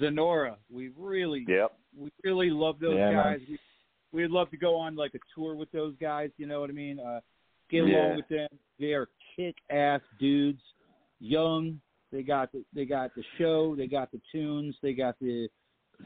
[0.01, 1.73] Zenora, we really Yep.
[1.97, 3.23] we really love those Yeah, man.
[3.23, 3.39] guys.
[3.49, 3.59] We,
[4.11, 6.29] we'd love to go on like a tour with those guys.
[6.37, 6.99] You know what I mean?
[6.99, 7.19] Uh,
[7.69, 8.05] get Yeah.
[8.05, 8.47] along with them.
[8.79, 10.61] They are kick ass dudes.
[11.19, 11.79] Young.
[12.11, 13.75] They got the, they got the show.
[13.75, 14.75] They got the tunes.
[14.81, 15.49] They got the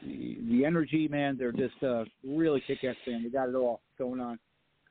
[0.04, 1.38] the, the energy, man.
[1.38, 3.26] They're just uh, really kick-ass band.
[3.26, 4.40] They got it all going on.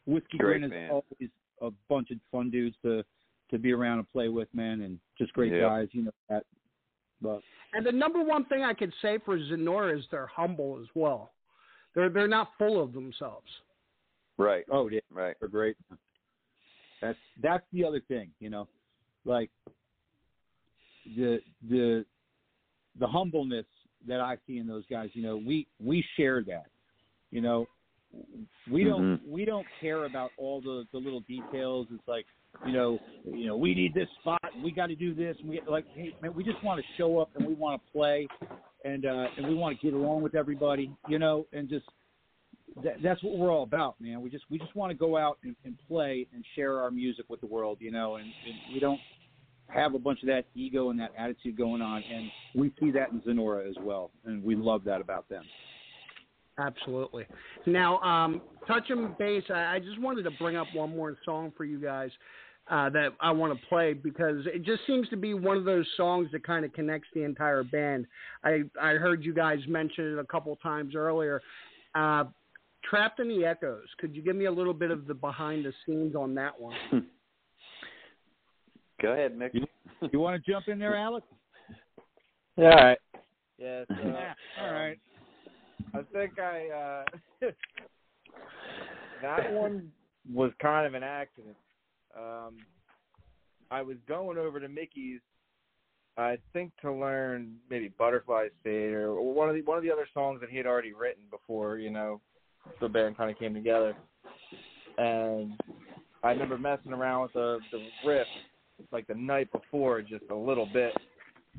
[0.06, 1.30] Whiskey Great Grin is always
[1.62, 3.04] a bunch of fun dudes to
[3.50, 5.60] to be around and play with, man, and just great Yep.
[5.60, 5.88] guys.
[5.92, 6.44] You know that.
[7.20, 7.40] But
[7.74, 11.32] And the number one thing I could say for Zenora is they're humble as well.
[11.94, 13.48] They're they're not full of themselves.
[14.38, 14.64] Right.
[14.70, 15.36] oh yeah, Right.
[15.40, 15.76] they're great.
[17.02, 18.68] That's that's the other thing, you know,
[19.24, 19.50] like
[21.16, 22.04] the the
[22.98, 23.66] the humbleness
[24.08, 25.10] that I see in those guys.
[25.12, 26.66] You know, we we share that.
[27.30, 27.66] You know,
[28.70, 31.86] we don't we don't care about all the the little details.
[31.92, 32.26] It's like
[32.66, 34.42] you know you know we need this spot.
[34.62, 35.36] We got to do this.
[35.44, 38.26] We like hey man, we just want to show up and we want to play,
[38.84, 40.90] and uh and we want to get along with everybody.
[41.08, 41.86] You know, and just
[42.82, 44.20] that, that's what we're all about, man.
[44.20, 47.26] We just we just want to go out and, and play and share our music
[47.28, 49.00] with the world, you know, and, and we don't
[49.72, 53.10] have a bunch of that ego and that attitude going on, and we see that
[53.10, 55.44] in Zenora as well, and we love that about them.
[56.58, 57.24] Absolutely.
[57.66, 61.64] Now, um, touching base, I, I just wanted to bring up one more song for
[61.64, 62.10] you guys
[62.70, 65.86] uh, that I want to play because it just seems to be one of those
[65.96, 68.06] songs that kind of connects the entire band.
[68.44, 71.40] I I heard you guys mention it a couple times earlier.
[71.94, 72.24] Uh,
[72.88, 73.86] Trapped in the Echoes.
[73.98, 76.74] Could you give me a little bit of the behind the scenes on that one?
[79.00, 79.50] Go ahead, Mick.
[79.54, 79.66] You,
[80.12, 81.26] you want to jump in there, Alex?
[82.56, 82.64] Yeah.
[82.64, 82.98] All right.
[83.58, 83.84] Yeah.
[83.88, 84.32] So, Yeah,
[84.62, 84.98] all right.
[85.94, 87.04] I think I
[87.42, 87.48] uh
[89.22, 89.90] that one
[90.32, 91.56] was kind of an accident.
[92.16, 92.58] Um
[93.70, 95.20] I was going over to Mickey's
[96.16, 100.08] I think to learn maybe Butterfly State or one of the one of the other
[100.12, 102.20] songs that he had already written before, you know,
[102.80, 103.94] the band kind of came together.
[104.98, 105.58] And
[106.22, 108.26] I remember messing around with the the riff
[108.92, 110.92] like the night before just a little bit.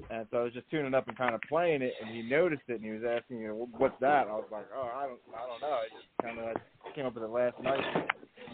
[0.09, 2.63] And so I was just tuning up and kind of playing it, and he noticed
[2.69, 4.27] it, and he was asking, you know, what's that?
[4.27, 5.77] I was like, oh, I don't, I don't know.
[5.77, 7.81] I just kind of like, came up with it last night,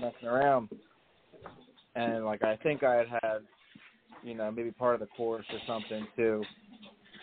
[0.01, 0.69] messing around,
[1.95, 3.37] and like I think I had had,
[4.23, 6.43] you know, maybe part of the chorus or something too.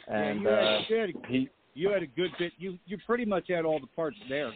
[0.09, 2.53] And yeah, you, uh, had, you, had a, he, you had a good bit.
[2.59, 4.53] You you pretty much had all the parts there.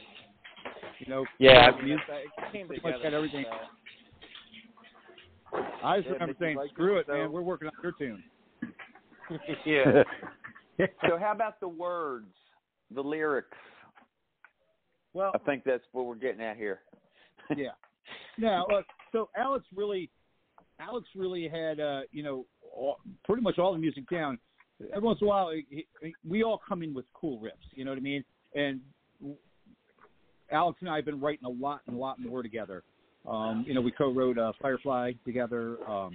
[1.00, 1.24] You know.
[1.38, 3.04] yeah, I mean, it, it came pretty much together.
[3.04, 3.44] had everything.
[3.48, 3.77] so.
[5.82, 7.32] I just Yeah, remember Mickey saying, liked "Screw it, it, so- man.
[7.32, 8.22] We're working on your tune."
[9.66, 10.86] Yeah.
[11.08, 12.32] so how about the words,
[12.94, 13.56] the lyrics?
[15.12, 16.80] Well, I think that's what we're getting at here.
[17.56, 17.70] yeah.
[18.38, 20.08] Now, look, so Alex really,
[20.80, 24.38] Alex really had, uh, you know, all, pretty much all the music down.
[24.94, 27.66] Every once in a while, he, he, we all come in with cool riffs.
[27.74, 28.24] You know what I mean?
[28.54, 28.80] And
[30.52, 32.84] Alex and I have been writing a lot and a lot more together.
[33.28, 35.76] Um, you know, we co-wrote uh, Firefly together.
[35.88, 36.12] Um,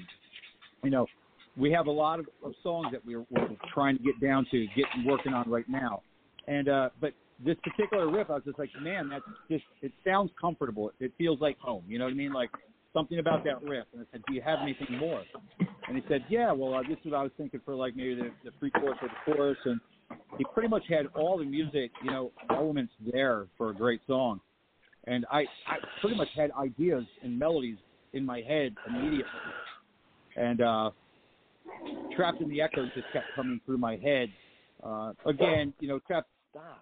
[0.84, 1.06] you know,
[1.56, 4.66] we have a lot of, of songs that we're, we're trying to get down to,
[4.76, 6.02] getting working on right now.
[6.48, 10.32] And uh, but this particular riff, I was just like, man, that's just it sounds
[10.40, 10.92] comfortable.
[11.00, 11.84] It feels like home.
[11.88, 12.34] You know what I mean?
[12.34, 12.50] Like
[12.94, 13.86] something about that riff.
[13.94, 15.24] And I said, do you have anything more?
[15.88, 16.52] And he said, yeah.
[16.52, 19.10] Well, uh, this is what I was thinking for like maybe the, the pre-chorus or
[19.10, 19.58] the chorus.
[19.66, 19.80] And
[20.38, 24.40] he pretty much had all the music, you know, elements there for a great song.
[25.06, 27.78] And I, I pretty much had ideas and melodies
[28.14, 29.26] in my head immediately.
[30.36, 30.92] And uh,
[32.16, 34.30] Trapped in the Echoes just kept coming through my head.
[34.84, 36.30] Uh, again, you know, Trapped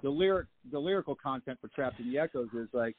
[0.03, 2.95] the lyric the lyrical content for Trapped in the Echoes is like,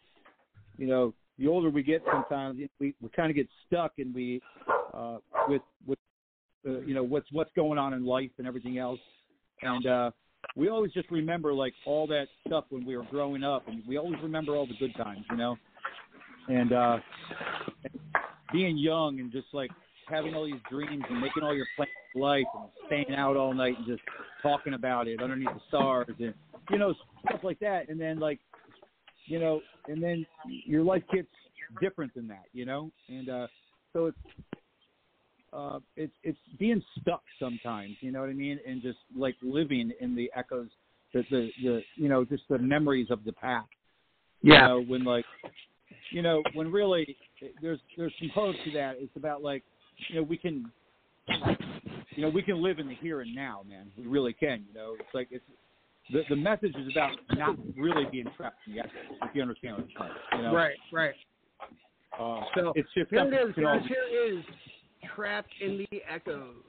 [0.79, 4.41] you know, the older we get, sometimes we we kind of get stuck and we
[4.95, 5.19] uh,
[5.49, 5.99] with with
[6.67, 9.01] uh, you know what's what's going on in life and everything else,
[9.63, 10.11] and uh,
[10.57, 13.97] we always just remember like all that stuff when we were growing up, and we
[13.97, 15.57] always remember all the good times, you know,
[16.49, 16.99] and uh,
[18.53, 19.71] being young and just like
[20.09, 23.55] having all these dreams and making all your plans in life and staying out all
[23.55, 24.03] night and just
[24.43, 26.35] talking about it underneath the stars and
[26.71, 26.95] you know
[27.27, 27.89] stuff like that.
[27.89, 28.39] And then like
[29.27, 31.29] you know and then your life gets
[31.81, 32.91] different than that you know?
[33.09, 33.47] And uh
[33.93, 34.19] so it's
[35.53, 39.93] uh it's it's being stuck sometimes you know what i mean and just like living
[40.01, 40.69] in the echoes
[41.13, 43.69] the the, the you know just the memories of the past
[44.41, 44.67] you Yeah.
[44.67, 45.25] know when like
[46.11, 47.17] you know when really
[47.61, 49.63] there's there's some pros to that it's about like
[50.09, 50.71] you know we can
[52.17, 54.75] you know we can live in the here and now man we really can you
[54.75, 55.45] know it's like it's
[56.13, 58.93] the the message is about not really being trapped in the echoes
[59.23, 61.15] if you understand what i'm saying you know Right, right.
[62.19, 63.81] uh, So it's just here it is, you guys.
[63.87, 64.45] Here is
[65.05, 66.63] Trapped in the Echoes.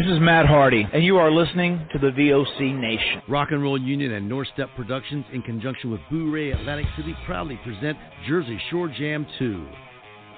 [0.00, 3.20] This is Matt Hardy, and you are listening to the VOC Nation.
[3.28, 7.60] Rock and Roll Union and North Step Productions, in conjunction with Bourré Atlantic City, proudly
[7.62, 9.68] present Jersey Shore Jam 2,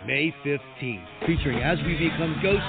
[0.05, 2.65] May 15th, featuring As We Become Ghosts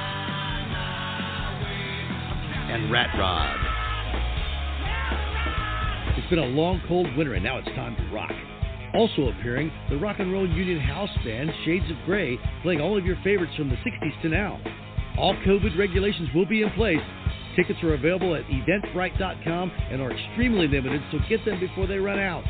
[2.70, 3.58] and Rat Rod.
[6.16, 8.30] It's been a long, cold winter, and now it's time to rock.
[8.94, 13.04] Also appearing, the Rock and Roll Union House Band, Shades of Grey, playing all of
[13.04, 14.62] your favorites from the 60s to now.
[15.18, 17.00] All COVID regulations will be in place.
[17.56, 22.20] Tickets are available at eventbrite.com and are extremely limited, so get them before they run
[22.20, 22.44] out.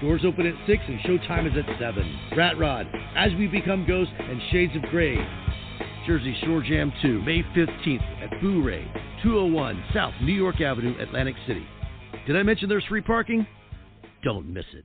[0.00, 2.18] Doors open at 6 and showtime is at 7.
[2.36, 2.86] Rat Rod,
[3.16, 5.16] As We Become Ghosts, and Shades of Grey.
[6.06, 8.84] Jersey Shore Jam 2, May 15th at Bourré,
[9.22, 11.66] 201 South New York Avenue, Atlantic City.
[12.26, 13.46] Did I mention there's free parking?
[14.22, 14.84] Don't miss it.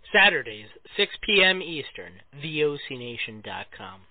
[0.13, 1.61] Saturdays, 6 p.m.
[1.61, 4.01] Eastern, VOCNation.com.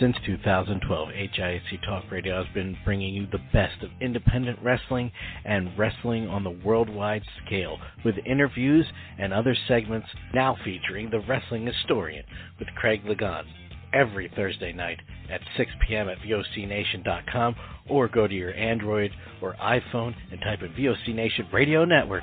[0.00, 5.10] Since 2012, HIAC Talk Radio has been bringing you the best of independent wrestling
[5.44, 8.86] and wrestling on the worldwide scale with interviews
[9.18, 12.24] and other segments now featuring the wrestling historian
[12.60, 13.44] with Craig Lagan
[13.92, 16.08] every Thursday night at 6 p.m.
[16.08, 17.56] at VOCNation.com
[17.88, 19.10] or go to your Android
[19.42, 22.22] or iPhone and type in VOC Nation Radio Network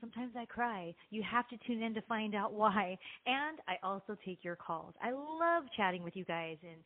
[0.00, 0.94] Sometimes I cry.
[1.10, 2.98] You have to tune in to find out why.
[3.26, 4.94] And I also take your calls.
[5.02, 6.80] I love chatting with you guys and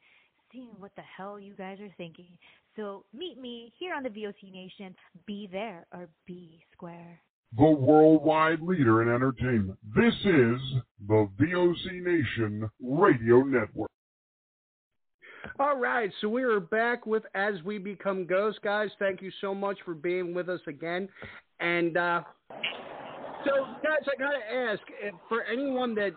[0.52, 2.28] seeing what the hell you guys are thinking.
[2.76, 4.94] So meet me here on the VOC Nation.
[5.26, 7.20] Be there or be square.
[7.56, 9.78] The worldwide leader in entertainment.
[9.94, 10.60] This is
[11.06, 13.90] the VOC Nation Radio Network.
[15.60, 18.88] All right, so we are back with As We Become Ghosts, guys.
[18.98, 21.08] Thank you so much for being with us again.
[21.60, 22.22] And uh,
[23.44, 26.12] so, guys, I gotta ask if for anyone that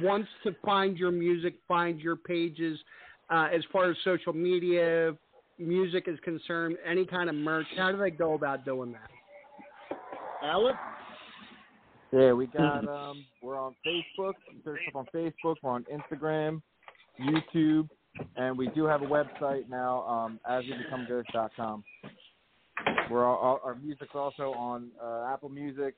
[0.00, 2.78] wants to find your music, find your pages,
[3.30, 5.12] uh, as far as social media,
[5.58, 9.10] music is concerned, any kind of merch, how do they go about doing that?
[10.42, 10.74] Alan?
[12.12, 14.34] Yeah, we got um we're on Facebook.
[14.64, 16.60] Search up on Facebook, we're on Instagram,
[17.20, 17.88] YouTube,
[18.36, 21.84] and we do have a website now, um aswebecomeghost.com.
[23.10, 25.94] We're all, all, our music's also on uh, Apple Music,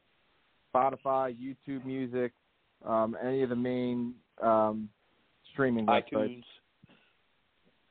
[0.75, 2.33] Spotify, YouTube Music,
[2.85, 4.89] um, any of the main um,
[5.53, 6.13] streaming websites.
[6.13, 6.43] iTunes.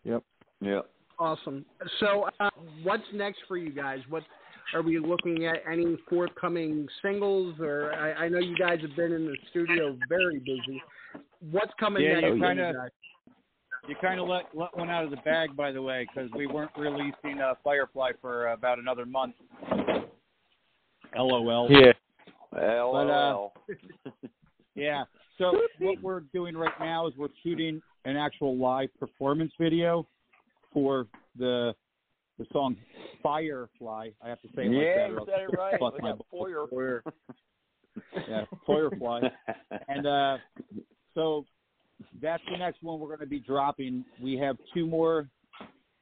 [0.04, 0.24] Yep.
[0.62, 0.90] Yep.
[1.20, 1.66] Awesome.
[2.00, 2.50] So, uh,
[2.84, 4.00] what's next for you guys?
[4.10, 4.24] What
[4.74, 5.58] are we looking at?
[5.72, 7.56] Any forthcoming singles?
[7.60, 10.82] Or I, I know you guys have been in the studio very busy.
[11.52, 12.36] What's coming Yeah, next?
[12.36, 12.90] you kinda- you?
[13.90, 16.48] You kind of let let one out of the bag, by the way, because we
[16.48, 19.36] weren't releasing uh, Firefly for about another month.
[21.18, 21.68] LOL.
[21.70, 21.92] Yeah.
[22.54, 23.54] But, uh, LOL.
[24.76, 25.04] yeah.
[25.38, 30.08] So what we're doing right now is we're shooting an actual live performance video
[30.72, 31.74] for the
[32.40, 32.76] the song
[33.22, 34.10] Firefly.
[34.22, 35.10] I have to say it Yeah, like that.
[35.10, 35.74] you said it right.
[35.82, 37.04] I'll Look my at Foyer.
[38.28, 39.22] Yeah, Firefly.
[39.88, 40.38] and uh,
[41.14, 41.46] so
[42.22, 44.04] that's the next one we're going to be dropping.
[44.22, 45.28] We have two more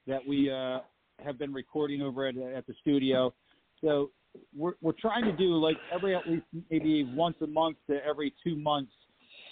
[0.08, 0.80] that we uh,
[1.24, 3.34] have been recording over at, at the studio.
[3.82, 4.12] So
[4.56, 8.34] we're we're trying to do like every at least maybe once a month to every
[8.44, 8.92] two months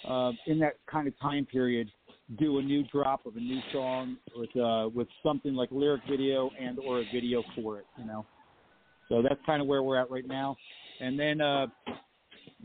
[0.08, 1.90] uh, in that kind of time period,
[2.38, 6.50] do a new drop of a new song with uh, with something like lyric video
[6.60, 7.86] and or a video for it.
[7.96, 8.24] You know,
[9.08, 10.56] so that's kind of where we're at right now.
[11.00, 11.66] And then uh,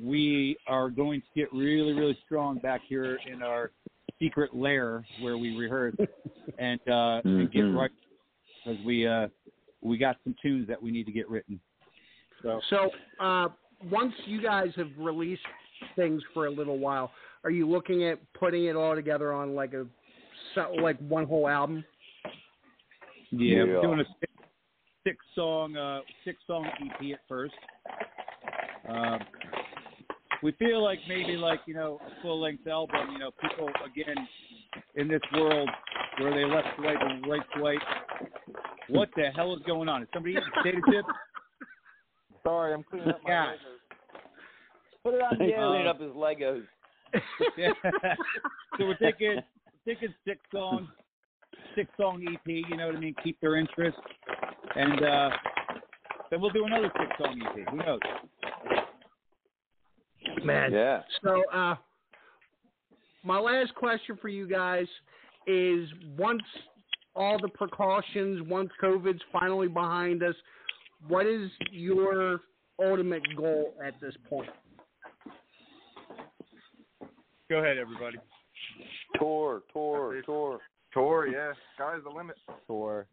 [0.01, 3.71] we are going to get really really strong back here in our
[4.19, 5.95] secret lair where we rehearse
[6.57, 7.75] and uh, and get Mhm.
[7.75, 7.91] right
[8.63, 9.27] because we uh,
[9.81, 11.59] we got some tunes that we need to get written.
[12.45, 12.89] So So,
[13.19, 13.47] uh,
[13.89, 15.41] once you guys have released
[15.95, 17.11] things for a little while,
[17.43, 19.85] are you looking at putting it all together on like a
[20.79, 21.83] like one whole album?
[23.31, 23.81] Yeah, we're Yeah.
[23.81, 24.31] doing a six,
[25.05, 27.55] six song uh six song EP at first.
[28.87, 29.19] Um,
[30.43, 33.11] we feel like maybe like you know a full length album.
[33.11, 34.27] You know, people again
[34.95, 35.69] in this world
[36.19, 37.79] where they left swipe and right swipe.
[38.87, 40.03] What the hell is going on?
[40.03, 41.07] Is somebody eating potato chips?
[42.45, 43.45] Sorry, I'm cleaning up my Yeah.
[43.45, 45.03] Legos.
[45.03, 46.67] Put it on He's yeah, cleaning up his Legos.
[47.57, 47.69] Yeah.
[48.77, 49.41] so we're thinking
[49.85, 50.87] thinking six song
[51.75, 53.97] six song EP, you know what I mean, keep their interest.
[54.75, 55.29] And uh
[56.29, 57.69] then we'll do another six song EP.
[57.69, 57.99] Who knows?
[60.43, 60.71] Man.
[60.71, 61.01] Yeah.
[61.23, 61.75] So, uh,
[63.23, 64.87] my last question for you guys
[65.47, 65.87] is:
[66.17, 66.41] once
[67.15, 70.35] all the precautions, once COVID's finally behind us,
[71.07, 72.41] what is your
[72.83, 74.49] ultimate goal at this point?
[77.49, 78.17] Go ahead, everybody.
[79.19, 80.59] Tour, tour, tour.
[80.93, 81.51] Tour, yeah.
[81.75, 82.35] Sky's the limit.
[82.67, 83.05] tour,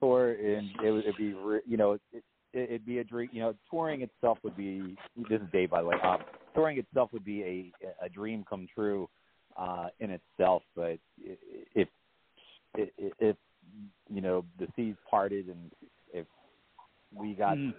[0.00, 1.34] tour, and it would be
[1.66, 2.22] you know it, it,
[2.52, 3.28] it'd be a dream.
[3.32, 4.96] You know, touring itself would be.
[5.28, 5.96] This is Dave, by the way.
[6.02, 6.18] Um,
[6.54, 9.08] touring itself would be a a dream come true
[9.58, 10.62] uh, in itself.
[10.74, 10.98] But
[11.28, 11.36] i-
[11.74, 11.88] if
[12.76, 12.88] if
[13.18, 13.36] if
[14.08, 15.70] you know the seas parted and
[16.14, 16.26] if
[17.14, 17.74] we got Mm.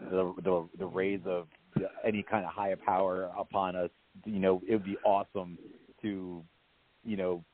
[0.00, 1.48] the the the rays of
[2.04, 3.90] any kind of higher power upon us,
[4.26, 5.58] you know, it would be awesome
[6.02, 6.44] to,
[7.04, 7.44] you know,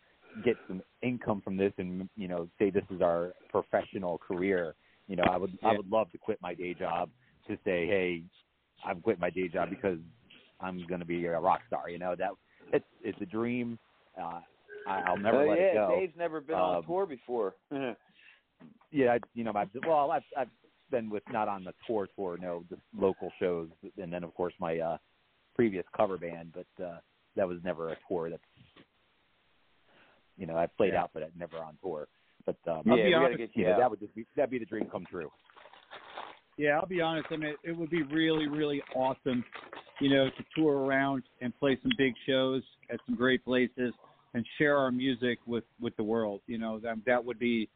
[0.45, 4.77] get some income from this and you know say this is our professional career.
[5.09, 7.11] You know, I would I would love to quit my day job
[7.49, 8.25] to say, hey,
[8.85, 9.99] I've quit my day job because
[10.61, 11.91] I'm going to be a rock star.
[11.91, 12.31] You know that
[12.73, 13.79] it's it's a dream.
[14.21, 14.41] Uh,
[14.87, 15.89] I, I'll never Oh, let yeah, it go.
[15.89, 17.57] Dave's never been on Um, tour before.
[18.93, 20.49] yeah, I, you know, I've well, I've I've
[20.91, 23.69] been with not on the tour tour, no, just local shows,
[23.99, 24.97] and then of course my uh
[25.55, 26.99] previous cover band, but uh
[27.37, 28.31] that was never a tour.
[28.31, 28.43] That's
[30.37, 31.03] you know, I played Yeah.
[31.03, 32.09] out, but never on tour.
[32.45, 34.51] But um, yeah, we gotta honest, get you you know, that would just be that'd
[34.51, 35.31] be the dream come true.
[36.57, 37.27] Yeah, I'll be honest.
[37.31, 39.45] I mean, it would be really, really awesome,
[40.01, 43.93] you know, to tour around and play some big shows at some great places
[44.35, 46.41] and share our music with with the world.
[46.47, 47.69] You know, that that would be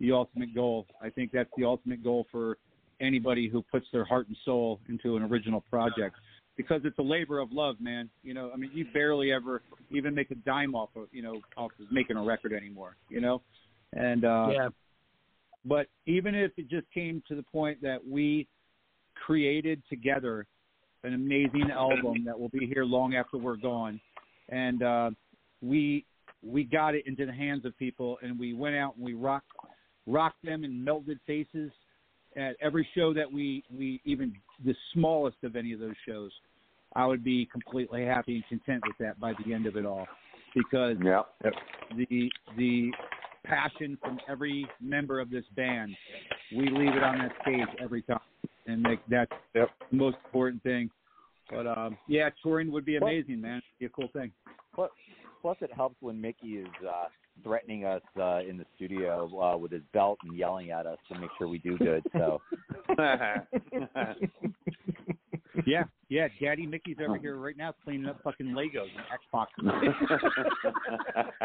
[0.00, 0.86] the ultimate goal.
[1.02, 2.58] I think that's the ultimate goal for
[3.00, 6.16] anybody who puts their heart and soul into an original project
[6.56, 8.10] because it's a labor of love, man.
[8.22, 11.40] You know, I mean, you barely ever even make a dime off of, you know,
[11.56, 13.42] off of making a record anymore, you know?
[13.92, 14.68] And uh yeah.
[15.64, 18.46] but even if it just came to the point that we
[19.14, 20.46] created together
[21.04, 24.00] an amazing album that will be here long after we're gone,
[24.48, 25.10] and uh,
[25.62, 26.04] we
[26.42, 29.50] we got it into the hands of people, and we went out and we rocked
[30.08, 31.70] rocked them and melted faces
[32.36, 36.32] at every show that we we even the smallest of any of those shows.
[36.96, 40.06] I would be completely happy and content with that by the end of it all,
[40.54, 41.22] because Yeah.
[41.94, 42.90] the the
[43.44, 45.96] passion from every member of this band.
[46.54, 48.20] We leave it on that stage every time,
[48.66, 50.90] and like that's the most important thing.
[51.50, 53.58] But um, yeah, touring would be amazing, man.
[53.58, 54.32] It'd be a cool thing.
[54.74, 54.90] Plus,
[55.40, 57.06] plus it helps when Mickey is uh,
[57.42, 61.18] threatening us uh, in the studio uh, with his belt and yelling at us to
[61.18, 62.02] make sure we do good.
[62.12, 62.40] So
[65.66, 66.28] Yeah, yeah.
[66.40, 69.04] Daddy Mickey's over here right now cleaning up fucking Legos and
[69.34, 69.46] Xbox.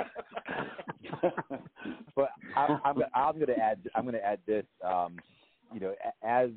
[2.15, 4.65] but I, I'm I'm going to add I'm going to add this.
[4.85, 5.17] Um,
[5.73, 5.93] you know,
[6.23, 6.49] as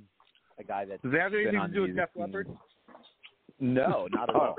[0.59, 2.49] a guy that's Does that have anything to do with Def Leppard?
[3.59, 4.57] No, not at all.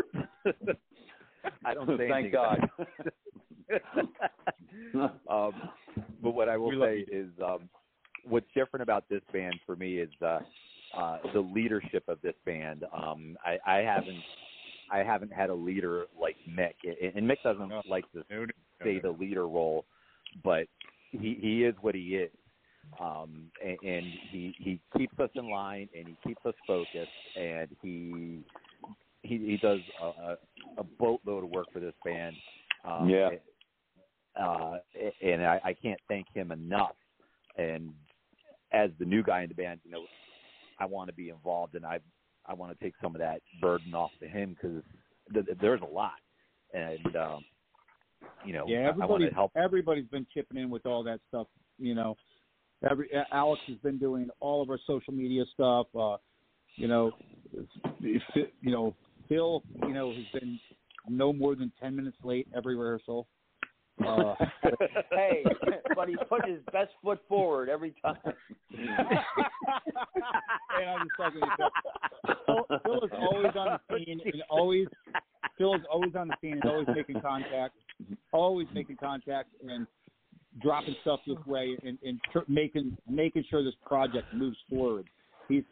[1.66, 2.70] I don't say Thank God.
[5.30, 5.54] um,
[6.22, 7.70] but what I will We say is, um,
[8.26, 10.40] what's different about this band for me is uh,
[10.98, 12.84] uh, the leadership of this band.
[12.94, 14.22] Um, I, I haven't,
[14.92, 18.24] I haven't had a leader like Mick, and Mick doesn't like to
[18.84, 19.86] say the leader role,
[20.44, 20.68] but
[21.12, 22.32] he he is what he is.
[23.02, 27.68] Um, and, and he he keeps us in line and he keeps us focused and
[27.82, 28.40] he
[29.28, 30.38] he he does a, a,
[30.80, 32.36] a boatload of work for this band.
[32.86, 33.30] Um, Yeah.
[34.40, 34.78] Uh,
[35.24, 36.96] and I, I can't thank him enough.
[37.58, 37.92] And
[38.72, 40.04] as the new guy in the band, you know,
[40.80, 42.00] I want to be involved and I
[42.46, 44.84] I want to take some of that burden off to him because
[45.34, 46.14] th- th- there's a lot.
[46.74, 47.46] And um,
[48.46, 49.52] you know, yeah, I, I want everybody, to help.
[49.56, 51.48] everybody's been chipping in with all that stuff.
[51.80, 52.16] You know,
[52.90, 55.88] every Alex has been doing all of our social media stuff.
[56.00, 56.18] Uh,
[56.76, 57.12] you know,
[58.00, 58.22] you
[58.64, 58.96] know,
[59.30, 60.60] Phil, you know, has been
[61.10, 63.28] no more than ten minutes late every rehearsal.
[64.06, 64.36] Uh,
[65.12, 65.44] hey,
[65.96, 68.18] but he put his best foot forward every time.
[68.26, 68.90] and
[70.88, 71.42] I'm just talking
[72.46, 74.88] Phil, Phil is always on the scene and always
[75.58, 77.76] Phil is always on the scene and always making contact,
[78.32, 79.88] always making contact and
[80.62, 85.08] dropping stuff this way and, and tr- making making sure this project moves forward.
[85.48, 85.64] He's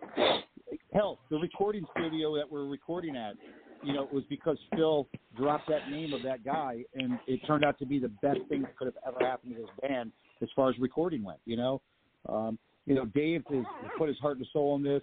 [0.93, 3.35] hell, the recording studio that we're recording at,
[3.83, 7.65] you know, it was because Phil dropped that name of that guy, and it turned
[7.65, 10.11] out to be the best thing that could have ever happened to this band
[10.41, 11.39] as far as recording went.
[11.45, 11.81] You know,
[12.29, 13.65] um, you know, Dave has
[13.97, 15.01] put his heart and soul in this.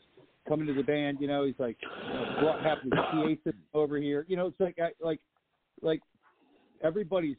[0.49, 3.99] Coming to the band, you know, he's like you know, brought half his PA over
[3.99, 4.25] here.
[4.29, 5.21] You know, it's like like
[5.83, 6.01] like
[6.83, 7.37] everybody's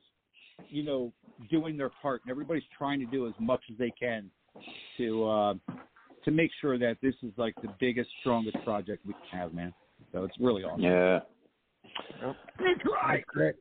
[0.70, 1.12] you know
[1.52, 4.32] doing their part, and everybody's trying to do as much as they can
[4.98, 5.54] to uh,
[6.26, 9.74] to make sure that this is like the biggest, strongest project we can have, man.
[10.12, 10.82] So it's really awesome.
[10.82, 11.20] Yeah.
[12.22, 13.26] Right.
[13.28, 13.56] Great.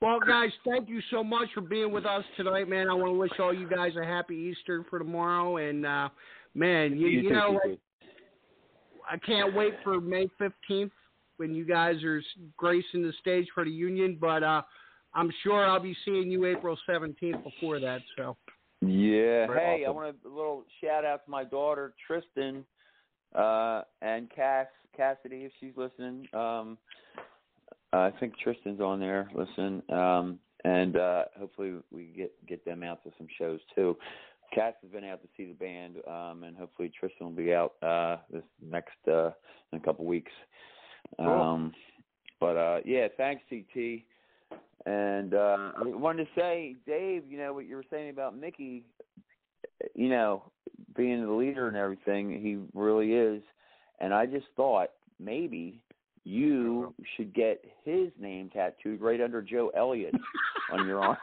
[0.00, 2.90] Well, guys, thank you so much for being with us tonight, man.
[2.90, 6.08] I want to wish all you guys a happy Easter for tomorrow, and uh,
[6.54, 7.78] man, you, you know, like,
[9.10, 10.92] I can't wait for May fifteenth
[11.38, 12.20] when you guys are
[12.56, 14.18] gracing the stage for the Union.
[14.20, 14.62] But uh,
[15.14, 18.00] I'm sure I'll be seeing you April seventeenth before that.
[18.16, 18.36] So
[18.82, 19.46] Yeah.
[19.46, 19.96] Very hey, awesome.
[19.98, 22.64] I want a little shout out to my daughter Tristan
[23.34, 24.66] uh, and Cass
[24.96, 26.26] Cassidy if she's listening.
[26.32, 26.78] Um,
[27.92, 29.28] I think Tristan's on there.
[29.34, 33.96] Listen, um, and uh, hopefully we get get them out to some shows too.
[34.54, 37.74] Cass has been out to see the band, um, and hopefully Tristan will be out
[37.82, 39.30] uh, this next uh,
[39.72, 40.32] in a couple weeks.
[41.18, 41.28] Cool.
[41.28, 41.72] Um,
[42.40, 44.02] but uh, yeah, thanks CT.
[44.86, 48.84] And uh, I wanted to say, Dave, you know what you were saying about Mickey,
[49.94, 50.44] you know,
[50.96, 53.42] being the leader and everything, he really is.
[54.00, 55.80] And I just thought maybe
[56.24, 60.14] you should get his name tattooed right under Joe Elliott
[60.72, 61.16] on your arm.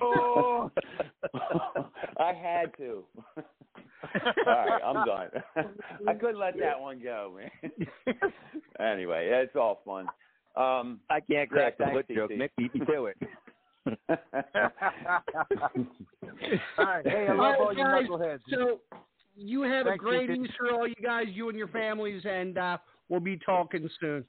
[0.00, 0.70] Oh.
[2.18, 3.04] I had to.
[4.02, 5.28] All right, I'm done.
[6.08, 7.50] I couldn't let that one go, man.
[8.80, 10.06] anyway, it's all fun.
[10.56, 12.30] Um, I can't crack yeah, the foot thanks, joke.
[12.30, 12.38] CT.
[12.38, 13.16] Mick beat me to it.
[16.78, 17.06] All right.
[17.06, 18.40] Hey, I love all you guys, knuckleheads.
[18.50, 18.80] So
[19.36, 20.46] you have a great Ethan.
[20.46, 22.78] Easter, all you guys, you and your families, and uh,
[23.08, 24.24] we'll be talking soon.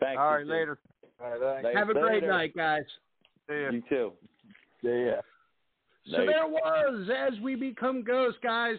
[0.00, 0.18] Thanks.
[0.18, 0.48] All right, CT.
[0.48, 0.78] later.
[1.22, 1.78] All right, thanks.
[1.78, 2.28] Have a great Later.
[2.28, 2.82] night, guys.
[3.48, 3.70] See ya.
[3.70, 4.12] You too.
[4.82, 5.20] Yeah.
[6.10, 8.76] So there was, as we become ghosts, guys.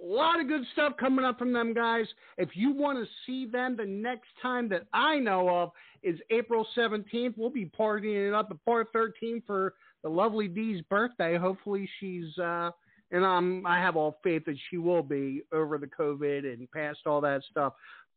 [0.00, 2.06] A lot of good stuff coming up from them guys.
[2.36, 5.72] If you want to see them, the next time that I know of
[6.04, 7.34] is April 17th.
[7.36, 11.36] We'll be partying it up at Bar 13 for the lovely Dee's birthday.
[11.36, 12.70] Hopefully she's, uh,
[13.10, 17.00] and um, I have all faith that she will be over the COVID and past
[17.06, 17.72] all that stuff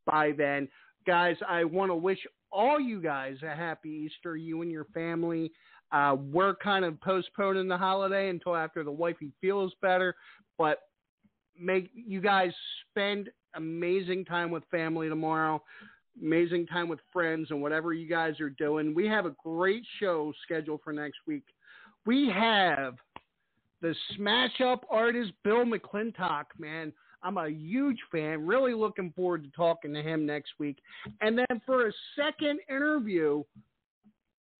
[0.06, 0.68] by then.
[1.08, 2.20] Guys, I want to wish
[2.52, 5.52] all you guys a happy Easter, you and your family.
[5.91, 10.15] Uh, we're kind of postponing the holiday until after the wifey feels better,
[10.57, 10.84] but
[11.59, 12.51] make you guys
[12.89, 15.61] spend amazing time with family tomorrow,
[16.22, 18.95] amazing time with friends, and whatever you guys are doing.
[18.95, 21.43] We have a great show scheduled for next week.
[22.05, 22.95] We have
[23.81, 26.93] the smash up artist Bill McClintock, man.
[27.23, 28.45] I'm a huge fan.
[28.47, 30.77] Really looking forward to talking to him next week.
[31.22, 33.43] And then for a second interview,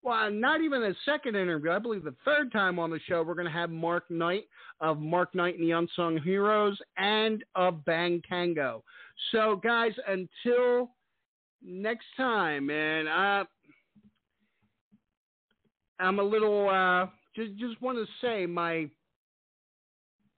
[0.04, 1.72] well, not even a second interview.
[1.72, 4.46] I believe the third time on the show, we're going to have Mark Knight
[4.80, 8.84] of Mark Knight and the Unsung Heroes and of Bang Tango.
[9.32, 10.90] So, guys, until
[11.64, 13.44] next time, man, I,
[16.00, 17.06] I'm a little, uh,
[17.36, 18.90] just, just want to say my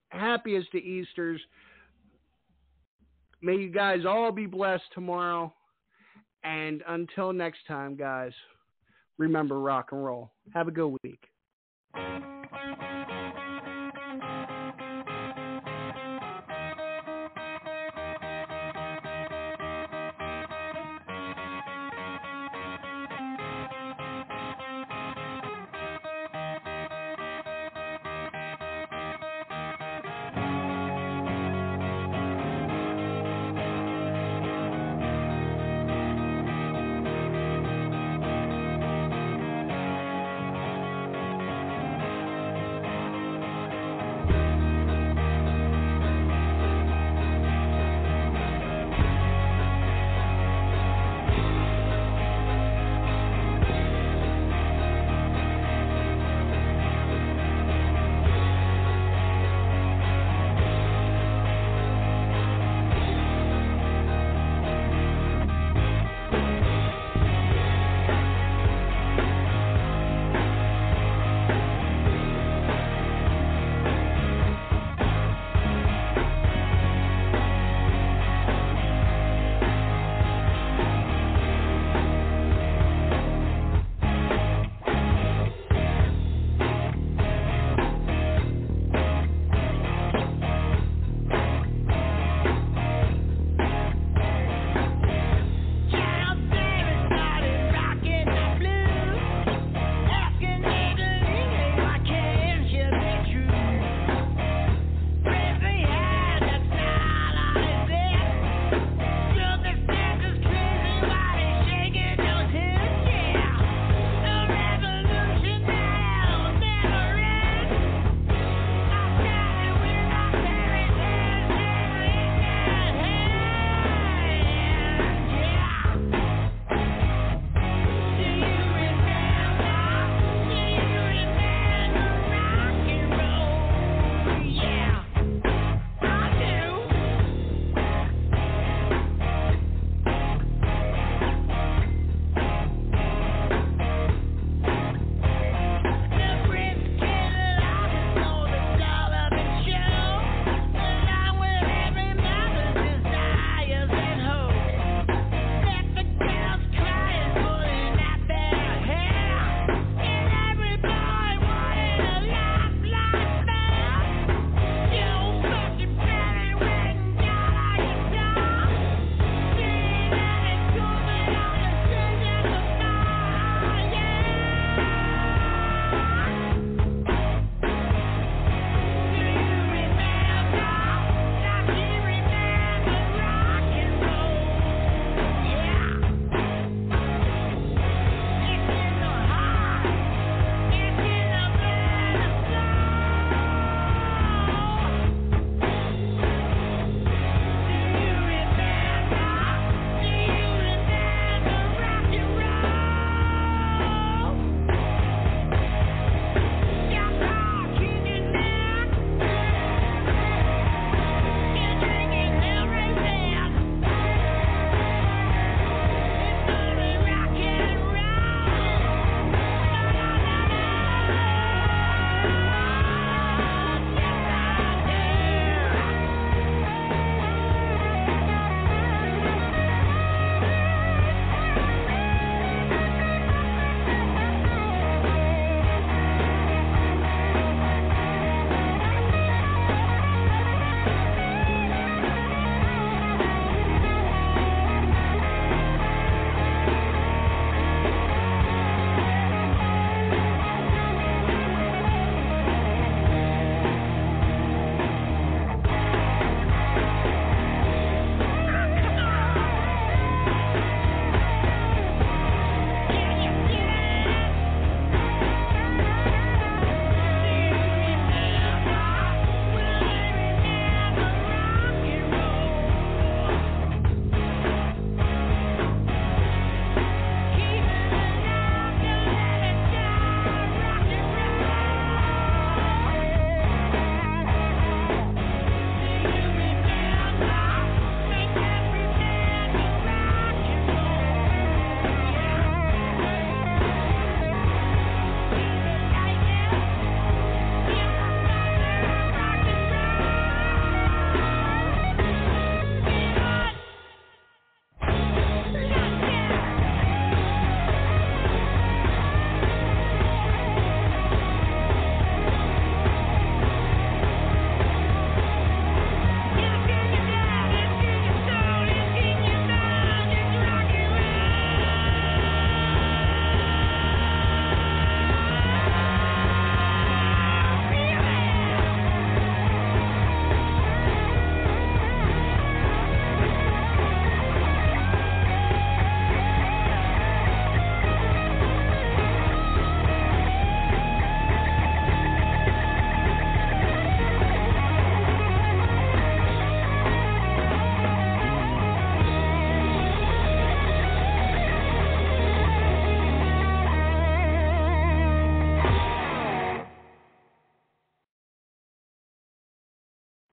[0.09, 1.39] happiest to Easters.
[3.41, 5.53] May you guys all be blessed tomorrow.
[6.43, 8.33] And until next time, guys
[9.17, 10.31] remember rock and roll.
[10.53, 11.29] Have a good week.